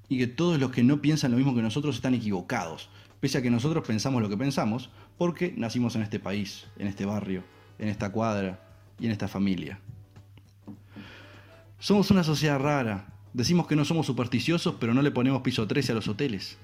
y 0.09 0.17
que 0.17 0.27
todos 0.27 0.59
los 0.59 0.71
que 0.71 0.83
no 0.83 1.01
piensan 1.01 1.31
lo 1.31 1.37
mismo 1.37 1.55
que 1.55 1.61
nosotros 1.61 1.95
están 1.95 2.15
equivocados, 2.15 2.89
pese 3.19 3.37
a 3.37 3.41
que 3.41 3.51
nosotros 3.51 3.85
pensamos 3.85 4.21
lo 4.21 4.29
que 4.29 4.37
pensamos, 4.37 4.89
porque 5.17 5.53
nacimos 5.55 5.95
en 5.95 6.01
este 6.01 6.19
país, 6.19 6.65
en 6.77 6.87
este 6.87 7.05
barrio, 7.05 7.43
en 7.79 7.89
esta 7.89 8.11
cuadra 8.11 8.59
y 8.99 9.05
en 9.05 9.11
esta 9.11 9.27
familia. 9.27 9.79
Somos 11.79 12.09
una 12.09 12.23
sociedad 12.23 12.59
rara. 12.59 13.13
Decimos 13.33 13.67
que 13.67 13.75
no 13.75 13.85
somos 13.85 14.07
supersticiosos, 14.07 14.75
pero 14.79 14.95
no 14.95 15.03
le 15.03 15.11
ponemos 15.11 15.43
piso 15.43 15.67
13 15.67 15.91
a 15.91 15.95
los 15.95 16.07
hoteles. 16.07 16.57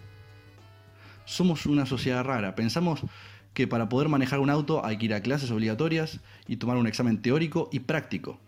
Somos 1.26 1.68
una 1.68 1.86
sociedad 1.86 2.24
rara. 2.24 2.56
Pensamos 2.56 3.02
que 3.54 3.68
para 3.68 3.90
poder 3.90 4.10
manejar 4.10 4.40
un 4.40 4.50
auto 4.50 4.84
hay 4.84 4.98
que 4.98 5.06
ir 5.06 5.14
a 5.14 5.22
clases 5.22 5.52
obligatorias 5.52 6.20
y 6.48 6.58
tomar 6.58 6.78
un 6.78 6.88
examen 6.88 7.22
teórico 7.22 7.70
y 7.72 7.82
práctico. 7.82 8.40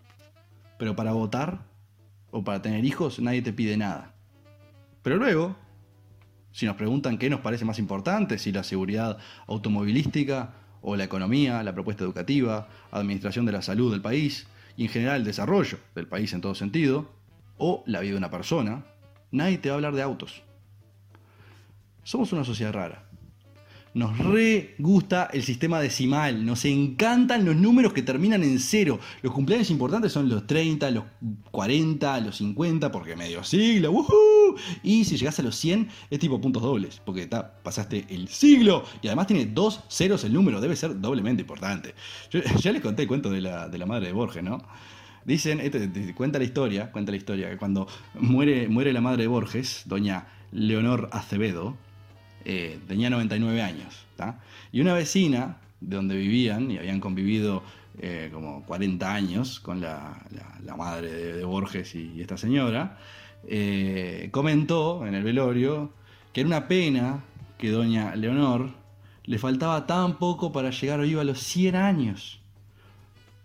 Pero 0.77 0.95
para 0.95 1.13
votar 1.13 1.65
o 2.31 2.43
para 2.43 2.61
tener 2.61 2.83
hijos 2.85 3.19
nadie 3.19 3.41
te 3.41 3.53
pide 3.53 3.77
nada. 3.77 4.13
Pero 5.01 5.17
luego, 5.17 5.55
si 6.51 6.65
nos 6.65 6.75
preguntan 6.75 7.17
qué 7.17 7.29
nos 7.29 7.41
parece 7.41 7.65
más 7.65 7.79
importante, 7.79 8.37
si 8.39 8.51
la 8.51 8.63
seguridad 8.63 9.17
automovilística 9.47 10.53
o 10.81 10.95
la 10.95 11.03
economía, 11.03 11.63
la 11.63 11.73
propuesta 11.73 12.03
educativa, 12.03 12.69
administración 12.91 13.45
de 13.45 13.51
la 13.51 13.61
salud 13.61 13.91
del 13.91 14.01
país 14.01 14.47
y 14.77 14.83
en 14.83 14.89
general 14.89 15.17
el 15.17 15.25
desarrollo 15.25 15.79
del 15.95 16.07
país 16.07 16.33
en 16.33 16.41
todo 16.41 16.55
sentido, 16.55 17.09
o 17.57 17.83
la 17.87 18.01
vida 18.01 18.11
de 18.11 18.17
una 18.17 18.31
persona, 18.31 18.85
nadie 19.31 19.57
te 19.57 19.69
va 19.69 19.75
a 19.75 19.77
hablar 19.77 19.95
de 19.95 20.01
autos. 20.01 20.43
Somos 22.03 22.33
una 22.33 22.43
sociedad 22.43 22.73
rara. 22.73 23.04
Nos 23.95 24.17
re 24.17 24.75
gusta 24.77 25.29
el 25.31 25.41
sistema 25.41 25.79
decimal, 25.79 26.45
nos 26.45 26.65
encantan 26.65 27.45
los 27.45 27.55
números 27.55 27.93
que 27.93 28.01
terminan 28.01 28.43
en 28.43 28.59
cero. 28.59 28.99
Los 29.21 29.31
cumpleaños 29.31 29.71
importantes 29.71 30.11
son 30.11 30.27
los 30.27 30.45
30, 30.45 30.91
los 30.91 31.05
40, 31.51 32.19
los 32.19 32.35
50, 32.35 32.91
porque 32.91 33.15
medio 33.15 33.41
siglo, 33.45 33.91
¡woohoo! 33.93 34.55
Y 34.83 35.05
si 35.05 35.15
llegas 35.15 35.39
a 35.39 35.43
los 35.43 35.55
100 35.55 35.87
es 36.09 36.19
tipo 36.19 36.41
puntos 36.41 36.61
dobles, 36.61 37.01
porque 37.05 37.25
pasaste 37.63 38.05
el 38.09 38.27
siglo 38.27 38.83
y 39.01 39.07
además 39.07 39.27
tiene 39.27 39.45
dos 39.45 39.79
ceros 39.89 40.25
el 40.25 40.33
número, 40.33 40.59
debe 40.59 40.75
ser 40.75 40.99
doblemente 40.99 41.43
importante. 41.43 41.95
Yo, 42.31 42.41
ya 42.61 42.73
les 42.73 42.81
conté 42.81 43.03
el 43.03 43.07
cuento 43.07 43.29
de 43.29 43.39
la, 43.39 43.69
de 43.69 43.77
la 43.77 43.85
madre 43.85 44.07
de 44.07 44.13
Borges, 44.13 44.43
¿no? 44.43 44.61
Dicen, 45.23 45.61
este, 45.61 45.87
te- 45.87 46.13
cuenta 46.13 46.37
la 46.37 46.43
historia, 46.43 46.91
cuenta 46.91 47.11
la 47.11 47.17
historia, 47.17 47.49
que 47.49 47.57
cuando 47.57 47.87
muere, 48.13 48.67
muere 48.67 48.91
la 48.91 48.99
madre 48.99 49.21
de 49.23 49.27
Borges, 49.27 49.83
doña 49.85 50.27
Leonor 50.51 51.07
Acevedo, 51.13 51.77
eh, 52.45 52.79
tenía 52.87 53.09
99 53.09 53.61
años. 53.61 54.05
¿tá? 54.15 54.39
Y 54.71 54.81
una 54.81 54.93
vecina 54.93 55.57
de 55.81 55.95
donde 55.95 56.15
vivían 56.15 56.71
y 56.71 56.77
habían 56.77 56.99
convivido 56.99 57.63
eh, 57.99 58.29
como 58.33 58.63
40 58.65 59.13
años 59.13 59.59
con 59.59 59.81
la, 59.81 60.17
madre 60.77 61.11
de, 61.11 61.43
Borges 61.43 61.95
y, 61.95 62.21
esta 62.21 62.37
señora, 62.37 62.97
eh, 63.47 64.29
comentó 64.31 65.05
en 65.05 65.15
el 65.15 65.23
velorio 65.23 65.91
que 66.33 66.41
era 66.41 66.47
una 66.47 66.67
pena 66.67 67.23
que 67.57 67.69
doña 67.69 68.15
Leonor 68.15 68.71
le 69.23 69.39
faltaba 69.39 69.87
tan 69.87 70.17
poco 70.17 70.51
para 70.51 70.69
llegar 70.71 71.01
viva 71.01 71.21
a 71.21 71.23
los 71.23 71.39
100 71.39 71.75
años. 71.75 72.39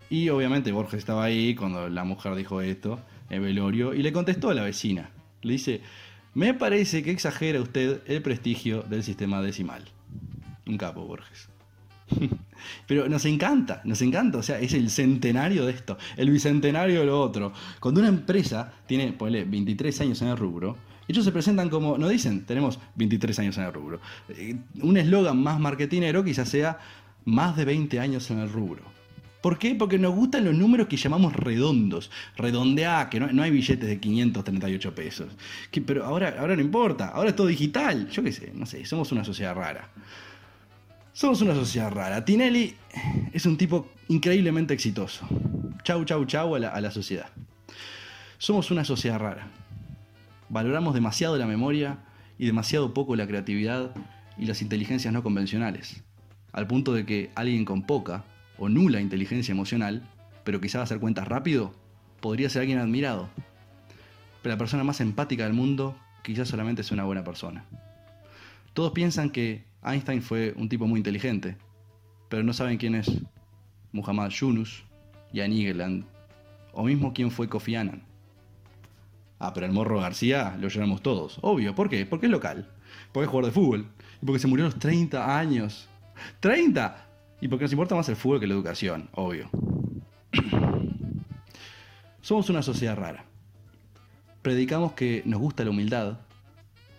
Y 0.09 0.29
obviamente 0.29 0.71
Borges 0.71 0.99
estaba 0.99 1.23
ahí 1.23 1.55
cuando 1.55 1.89
la 1.89 2.03
mujer 2.03 2.35
dijo 2.35 2.61
esto, 2.61 2.99
el 3.29 3.39
velorio, 3.39 3.93
y 3.93 4.03
le 4.03 4.11
contestó 4.11 4.49
a 4.49 4.53
la 4.53 4.63
vecina. 4.63 5.09
Le 5.41 5.53
dice, 5.53 5.81
me 6.33 6.53
parece 6.53 7.03
que 7.03 7.11
exagera 7.11 7.61
usted 7.61 8.01
el 8.05 8.21
prestigio 8.21 8.83
del 8.83 9.03
sistema 9.03 9.41
decimal. 9.41 9.83
Un 10.65 10.77
capo, 10.77 11.05
Borges. 11.05 11.49
Pero 12.87 13.09
nos 13.09 13.25
encanta, 13.25 13.81
nos 13.85 14.01
encanta, 14.01 14.37
o 14.37 14.43
sea, 14.43 14.59
es 14.59 14.73
el 14.73 14.89
centenario 14.89 15.65
de 15.65 15.73
esto, 15.73 15.97
el 16.17 16.29
bicentenario 16.29 16.99
de 17.01 17.05
lo 17.05 17.19
otro. 17.19 17.53
Cuando 17.79 18.01
una 18.01 18.09
empresa 18.09 18.71
tiene, 18.85 19.13
ponele, 19.13 19.45
23 19.45 20.01
años 20.01 20.21
en 20.21 20.27
el 20.29 20.37
rubro, 20.37 20.77
ellos 21.07 21.25
se 21.25 21.31
presentan 21.31 21.69
como, 21.69 21.97
no 21.97 22.07
dicen, 22.07 22.45
tenemos 22.45 22.79
23 22.95 23.39
años 23.39 23.57
en 23.57 23.63
el 23.65 23.73
rubro. 23.73 23.99
Eh, 24.29 24.55
Un 24.81 24.97
eslogan 24.97 25.41
más 25.41 25.59
marketinero 25.59 26.23
quizás 26.23 26.49
sea 26.49 26.79
más 27.25 27.55
de 27.57 27.65
20 27.65 27.99
años 27.99 28.29
en 28.31 28.39
el 28.39 28.49
rubro. 28.51 28.83
¿Por 29.41 29.57
qué? 29.57 29.73
Porque 29.73 29.97
nos 29.97 30.13
gustan 30.13 30.45
los 30.45 30.53
números 30.53 30.87
que 30.87 30.97
llamamos 30.97 31.33
redondos. 31.33 32.11
Redondea, 32.37 33.09
que 33.09 33.19
no, 33.19 33.31
no 33.33 33.41
hay 33.41 33.49
billetes 33.49 33.89
de 33.89 33.99
538 33.99 34.95
pesos. 34.95 35.27
Pero 35.85 36.05
ahora, 36.05 36.35
ahora 36.39 36.55
no 36.55 36.61
importa, 36.61 37.07
ahora 37.07 37.31
es 37.31 37.35
todo 37.35 37.47
digital. 37.47 38.07
Yo 38.09 38.21
qué 38.21 38.31
sé, 38.31 38.51
no 38.53 38.67
sé, 38.67 38.85
somos 38.85 39.11
una 39.11 39.23
sociedad 39.23 39.55
rara. 39.55 39.89
Somos 41.11 41.41
una 41.41 41.55
sociedad 41.55 41.91
rara. 41.91 42.23
Tinelli 42.23 42.75
es 43.33 43.45
un 43.47 43.57
tipo 43.57 43.89
increíblemente 44.09 44.75
exitoso. 44.75 45.27
Chau, 45.83 46.05
chau, 46.05 46.23
chau 46.25 46.55
a 46.55 46.59
la, 46.59 46.69
a 46.69 46.79
la 46.79 46.91
sociedad. 46.91 47.29
Somos 48.37 48.69
una 48.69 48.85
sociedad 48.85 49.19
rara. 49.19 49.47
Valoramos 50.49 50.93
demasiado 50.93 51.37
la 51.37 51.47
memoria 51.47 51.97
y 52.37 52.45
demasiado 52.45 52.93
poco 52.93 53.15
la 53.15 53.27
creatividad 53.27 53.91
y 54.37 54.45
las 54.45 54.61
inteligencias 54.61 55.11
no 55.13 55.23
convencionales. 55.23 56.03
Al 56.51 56.67
punto 56.67 56.93
de 56.93 57.05
que 57.05 57.31
alguien 57.35 57.65
con 57.65 57.83
poca 57.83 58.23
o 58.57 58.69
nula 58.69 59.01
inteligencia 59.01 59.51
emocional, 59.51 60.07
pero 60.43 60.61
que 60.61 60.69
sabe 60.69 60.83
hacer 60.83 60.99
cuentas 60.99 61.27
rápido, 61.27 61.73
podría 62.19 62.49
ser 62.49 62.61
alguien 62.61 62.79
admirado. 62.79 63.29
Pero 64.41 64.55
la 64.55 64.57
persona 64.59 64.83
más 64.83 65.01
empática 65.01 65.43
del 65.43 65.53
mundo 65.53 65.95
quizás 66.23 66.47
solamente 66.47 66.81
es 66.81 66.91
una 66.91 67.03
buena 67.03 67.23
persona. 67.23 67.65
Todos 68.73 68.91
piensan 68.93 69.29
que 69.29 69.65
Einstein 69.83 70.21
fue 70.21 70.53
un 70.55 70.69
tipo 70.69 70.87
muy 70.87 70.99
inteligente, 70.99 71.57
pero 72.29 72.43
no 72.43 72.53
saben 72.53 72.77
quién 72.77 72.95
es 72.95 73.11
Muhammad 73.91 74.29
Yunus, 74.29 74.83
Jan 75.33 75.51
Egeland, 75.51 76.05
o 76.73 76.83
mismo 76.83 77.13
quién 77.13 77.31
fue 77.31 77.49
Kofi 77.49 77.75
Annan. 77.75 78.03
Ah, 79.39 79.53
pero 79.53 79.65
el 79.65 79.71
Morro 79.71 79.99
García 79.99 80.55
lo 80.59 80.67
lloramos 80.67 81.01
todos, 81.01 81.39
obvio. 81.41 81.73
¿Por 81.73 81.89
qué? 81.89 82.05
Porque 82.05 82.27
es 82.27 82.31
local, 82.31 82.69
porque 83.11 83.25
es 83.25 83.29
jugador 83.29 83.51
de 83.51 83.59
fútbol, 83.59 83.87
y 84.21 84.25
porque 84.25 84.39
se 84.39 84.47
murió 84.47 84.65
a 84.65 84.69
los 84.69 84.79
30 84.79 85.37
años. 85.37 85.89
¡30! 86.41 86.93
Y 87.41 87.47
porque 87.47 87.63
nos 87.65 87.71
importa 87.73 87.95
más 87.95 88.07
el 88.09 88.15
fútbol 88.15 88.39
que 88.39 88.47
la 88.47 88.53
educación, 88.53 89.09
obvio. 89.13 89.49
Somos 92.21 92.49
una 92.49 92.61
sociedad 92.61 92.95
rara. 92.95 93.25
Predicamos 94.41 94.93
que 94.93 95.23
nos 95.25 95.39
gusta 95.39 95.63
la 95.63 95.71
humildad, 95.71 96.19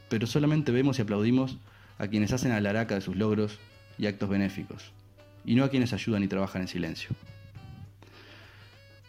pero 0.08 0.26
solamente 0.26 0.72
vemos 0.72 0.98
y 0.98 1.02
aplaudimos 1.02 1.58
a 1.98 2.08
quienes 2.08 2.32
hacen 2.32 2.52
alaraca 2.52 2.94
de 2.96 3.00
sus 3.00 3.16
logros 3.16 3.58
y 3.98 4.06
actos 4.06 4.28
benéficos, 4.28 4.92
y 5.44 5.54
no 5.54 5.64
a 5.64 5.68
quienes 5.68 5.92
ayudan 5.92 6.22
y 6.22 6.28
trabajan 6.28 6.62
en 6.62 6.68
silencio. 6.68 7.10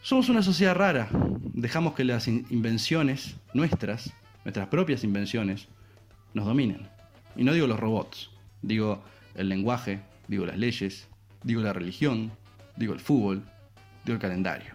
Somos 0.02 0.30
una 0.30 0.44
sociedad 0.44 0.76
rara. 0.76 1.08
Dejamos 1.54 1.94
que 1.94 2.04
las 2.04 2.28
in- 2.28 2.46
invenciones 2.50 3.36
nuestras, 3.54 4.14
nuestras 4.44 4.68
propias 4.68 5.04
invenciones, 5.04 5.68
nos 6.34 6.46
dominen. 6.46 6.90
Y 7.36 7.44
no 7.44 7.54
digo 7.54 7.68
los 7.68 7.80
robots, 7.80 8.30
digo 8.62 9.02
el 9.36 9.50
lenguaje, 9.50 10.02
digo 10.28 10.46
las 10.46 10.58
leyes, 10.58 11.08
digo 11.44 11.62
la 11.62 11.74
religión, 11.74 12.32
digo 12.76 12.94
el 12.94 13.00
fútbol, 13.00 13.44
digo 14.06 14.16
el 14.16 14.22
calendario. 14.22 14.74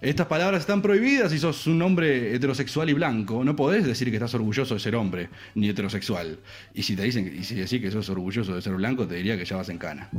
Estas 0.00 0.26
palabras 0.26 0.60
están 0.60 0.82
prohibidas 0.82 1.32
si 1.32 1.38
sos 1.38 1.66
un 1.66 1.80
hombre 1.80 2.34
heterosexual 2.34 2.90
y 2.90 2.92
blanco. 2.92 3.42
No 3.42 3.56
podés 3.56 3.86
decir 3.86 4.10
que 4.10 4.16
estás 4.16 4.34
orgulloso 4.34 4.74
de 4.74 4.80
ser 4.80 4.94
hombre, 4.96 5.30
ni 5.54 5.70
heterosexual. 5.70 6.38
Y 6.74 6.82
si 6.82 6.94
te 6.94 7.04
dicen, 7.04 7.34
y 7.34 7.42
si 7.42 7.54
decís 7.54 7.80
que 7.80 7.90
sos 7.90 8.10
orgulloso 8.10 8.54
de 8.54 8.60
ser 8.60 8.74
blanco, 8.74 9.06
te 9.06 9.14
diría 9.14 9.38
que 9.38 9.46
ya 9.46 9.56
vas 9.56 9.70
en 9.70 9.78
cana. 9.78 10.10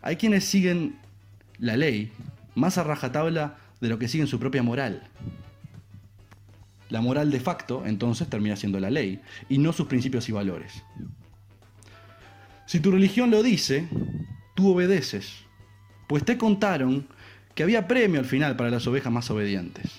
Hay 0.00 0.16
quienes 0.16 0.44
siguen 0.44 0.96
la 1.58 1.76
ley 1.76 2.12
más 2.54 2.78
a 2.78 2.84
rajatabla 2.84 3.58
de 3.82 3.88
lo 3.88 3.98
que 3.98 4.08
siguen 4.08 4.26
su 4.26 4.38
propia 4.38 4.62
moral. 4.62 5.02
La 6.88 7.02
moral 7.02 7.30
de 7.30 7.40
facto, 7.40 7.84
entonces, 7.84 8.28
termina 8.28 8.56
siendo 8.56 8.80
la 8.80 8.88
ley, 8.88 9.20
y 9.50 9.58
no 9.58 9.74
sus 9.74 9.86
principios 9.86 10.30
y 10.30 10.32
valores. 10.32 10.82
Si 12.70 12.78
tu 12.78 12.92
religión 12.92 13.32
lo 13.32 13.42
dice, 13.42 13.88
tú 14.54 14.70
obedeces, 14.70 15.38
pues 16.06 16.24
te 16.24 16.38
contaron 16.38 17.08
que 17.56 17.64
había 17.64 17.88
premio 17.88 18.20
al 18.20 18.26
final 18.26 18.54
para 18.54 18.70
las 18.70 18.86
ovejas 18.86 19.12
más 19.12 19.28
obedientes. 19.28 19.90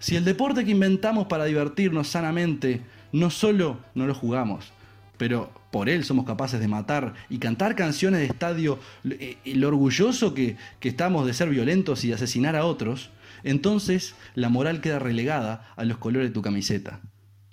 Si 0.00 0.16
el 0.16 0.24
deporte 0.24 0.64
que 0.64 0.72
inventamos 0.72 1.28
para 1.28 1.44
divertirnos 1.44 2.08
sanamente, 2.08 2.80
no 3.12 3.30
solo 3.30 3.78
no 3.94 4.08
lo 4.08 4.14
jugamos, 4.16 4.72
pero 5.18 5.52
por 5.70 5.88
él 5.88 6.02
somos 6.02 6.26
capaces 6.26 6.58
de 6.58 6.66
matar 6.66 7.14
y 7.28 7.38
cantar 7.38 7.76
canciones 7.76 8.18
de 8.18 8.26
estadio, 8.26 8.80
eh, 9.08 9.36
lo 9.44 9.68
orgulloso 9.68 10.34
que, 10.34 10.56
que 10.80 10.88
estamos 10.88 11.28
de 11.28 11.32
ser 11.32 11.48
violentos 11.48 12.02
y 12.02 12.08
de 12.08 12.14
asesinar 12.14 12.56
a 12.56 12.64
otros, 12.64 13.10
entonces 13.44 14.16
la 14.34 14.48
moral 14.48 14.80
queda 14.80 14.98
relegada 14.98 15.72
a 15.76 15.84
los 15.84 15.98
colores 15.98 16.30
de 16.30 16.34
tu 16.34 16.42
camiseta. 16.42 17.02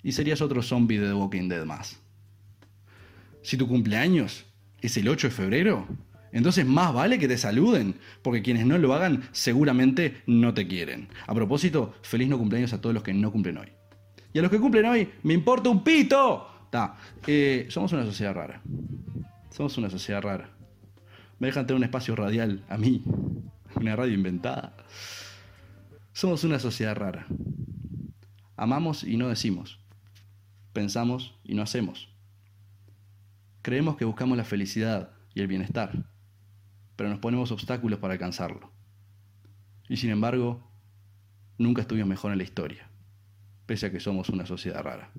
Y 0.02 0.10
serías 0.10 0.40
otro 0.40 0.62
zombie 0.62 0.98
de 0.98 1.06
The 1.06 1.14
Walking 1.14 1.48
Dead 1.48 1.64
más. 1.64 2.00
Si 3.42 3.56
tu 3.56 3.66
cumpleaños 3.68 4.44
es 4.80 4.96
el 4.96 5.08
8 5.08 5.28
de 5.28 5.34
febrero, 5.34 5.86
entonces 6.32 6.66
más 6.66 6.92
vale 6.92 7.18
que 7.18 7.28
te 7.28 7.38
saluden, 7.38 7.96
porque 8.22 8.42
quienes 8.42 8.66
no 8.66 8.78
lo 8.78 8.92
hagan 8.94 9.28
seguramente 9.32 10.22
no 10.26 10.54
te 10.54 10.66
quieren. 10.66 11.08
A 11.26 11.34
propósito, 11.34 11.94
feliz 12.02 12.28
no 12.28 12.38
cumpleaños 12.38 12.72
a 12.72 12.80
todos 12.80 12.94
los 12.94 13.02
que 13.02 13.14
no 13.14 13.32
cumplen 13.32 13.58
hoy. 13.58 13.68
Y 14.32 14.38
a 14.38 14.42
los 14.42 14.50
que 14.50 14.60
cumplen 14.60 14.86
hoy, 14.86 15.08
me 15.22 15.34
importa 15.34 15.70
un 15.70 15.82
pito. 15.82 16.46
Ta. 16.70 16.96
Eh, 17.26 17.66
somos 17.70 17.92
una 17.92 18.04
sociedad 18.04 18.34
rara. 18.34 18.60
Somos 19.50 19.78
una 19.78 19.88
sociedad 19.88 20.22
rara. 20.22 20.50
Me 21.38 21.46
dejan 21.46 21.66
tener 21.66 21.78
un 21.78 21.84
espacio 21.84 22.14
radial 22.14 22.64
a 22.68 22.76
mí, 22.76 23.02
una 23.76 23.96
radio 23.96 24.12
inventada. 24.12 24.76
Somos 26.12 26.44
una 26.44 26.58
sociedad 26.58 26.96
rara. 26.96 27.26
Amamos 28.56 29.04
y 29.04 29.16
no 29.16 29.28
decimos. 29.28 29.78
Pensamos 30.72 31.34
y 31.44 31.54
no 31.54 31.62
hacemos. 31.62 32.08
Creemos 33.62 33.96
que 33.96 34.04
buscamos 34.04 34.36
la 34.36 34.44
felicidad 34.44 35.12
y 35.34 35.40
el 35.40 35.46
bienestar, 35.46 36.06
pero 36.96 37.10
nos 37.10 37.18
ponemos 37.18 37.52
obstáculos 37.52 37.98
para 37.98 38.14
alcanzarlo. 38.14 38.72
Y 39.88 39.96
sin 39.96 40.10
embargo, 40.10 40.70
nunca 41.58 41.82
estuvimos 41.82 42.08
mejor 42.08 42.32
en 42.32 42.38
la 42.38 42.44
historia, 42.44 42.88
pese 43.66 43.86
a 43.86 43.92
que 43.92 44.00
somos 44.00 44.28
una 44.28 44.46
sociedad 44.46 44.82
rara. 44.82 45.12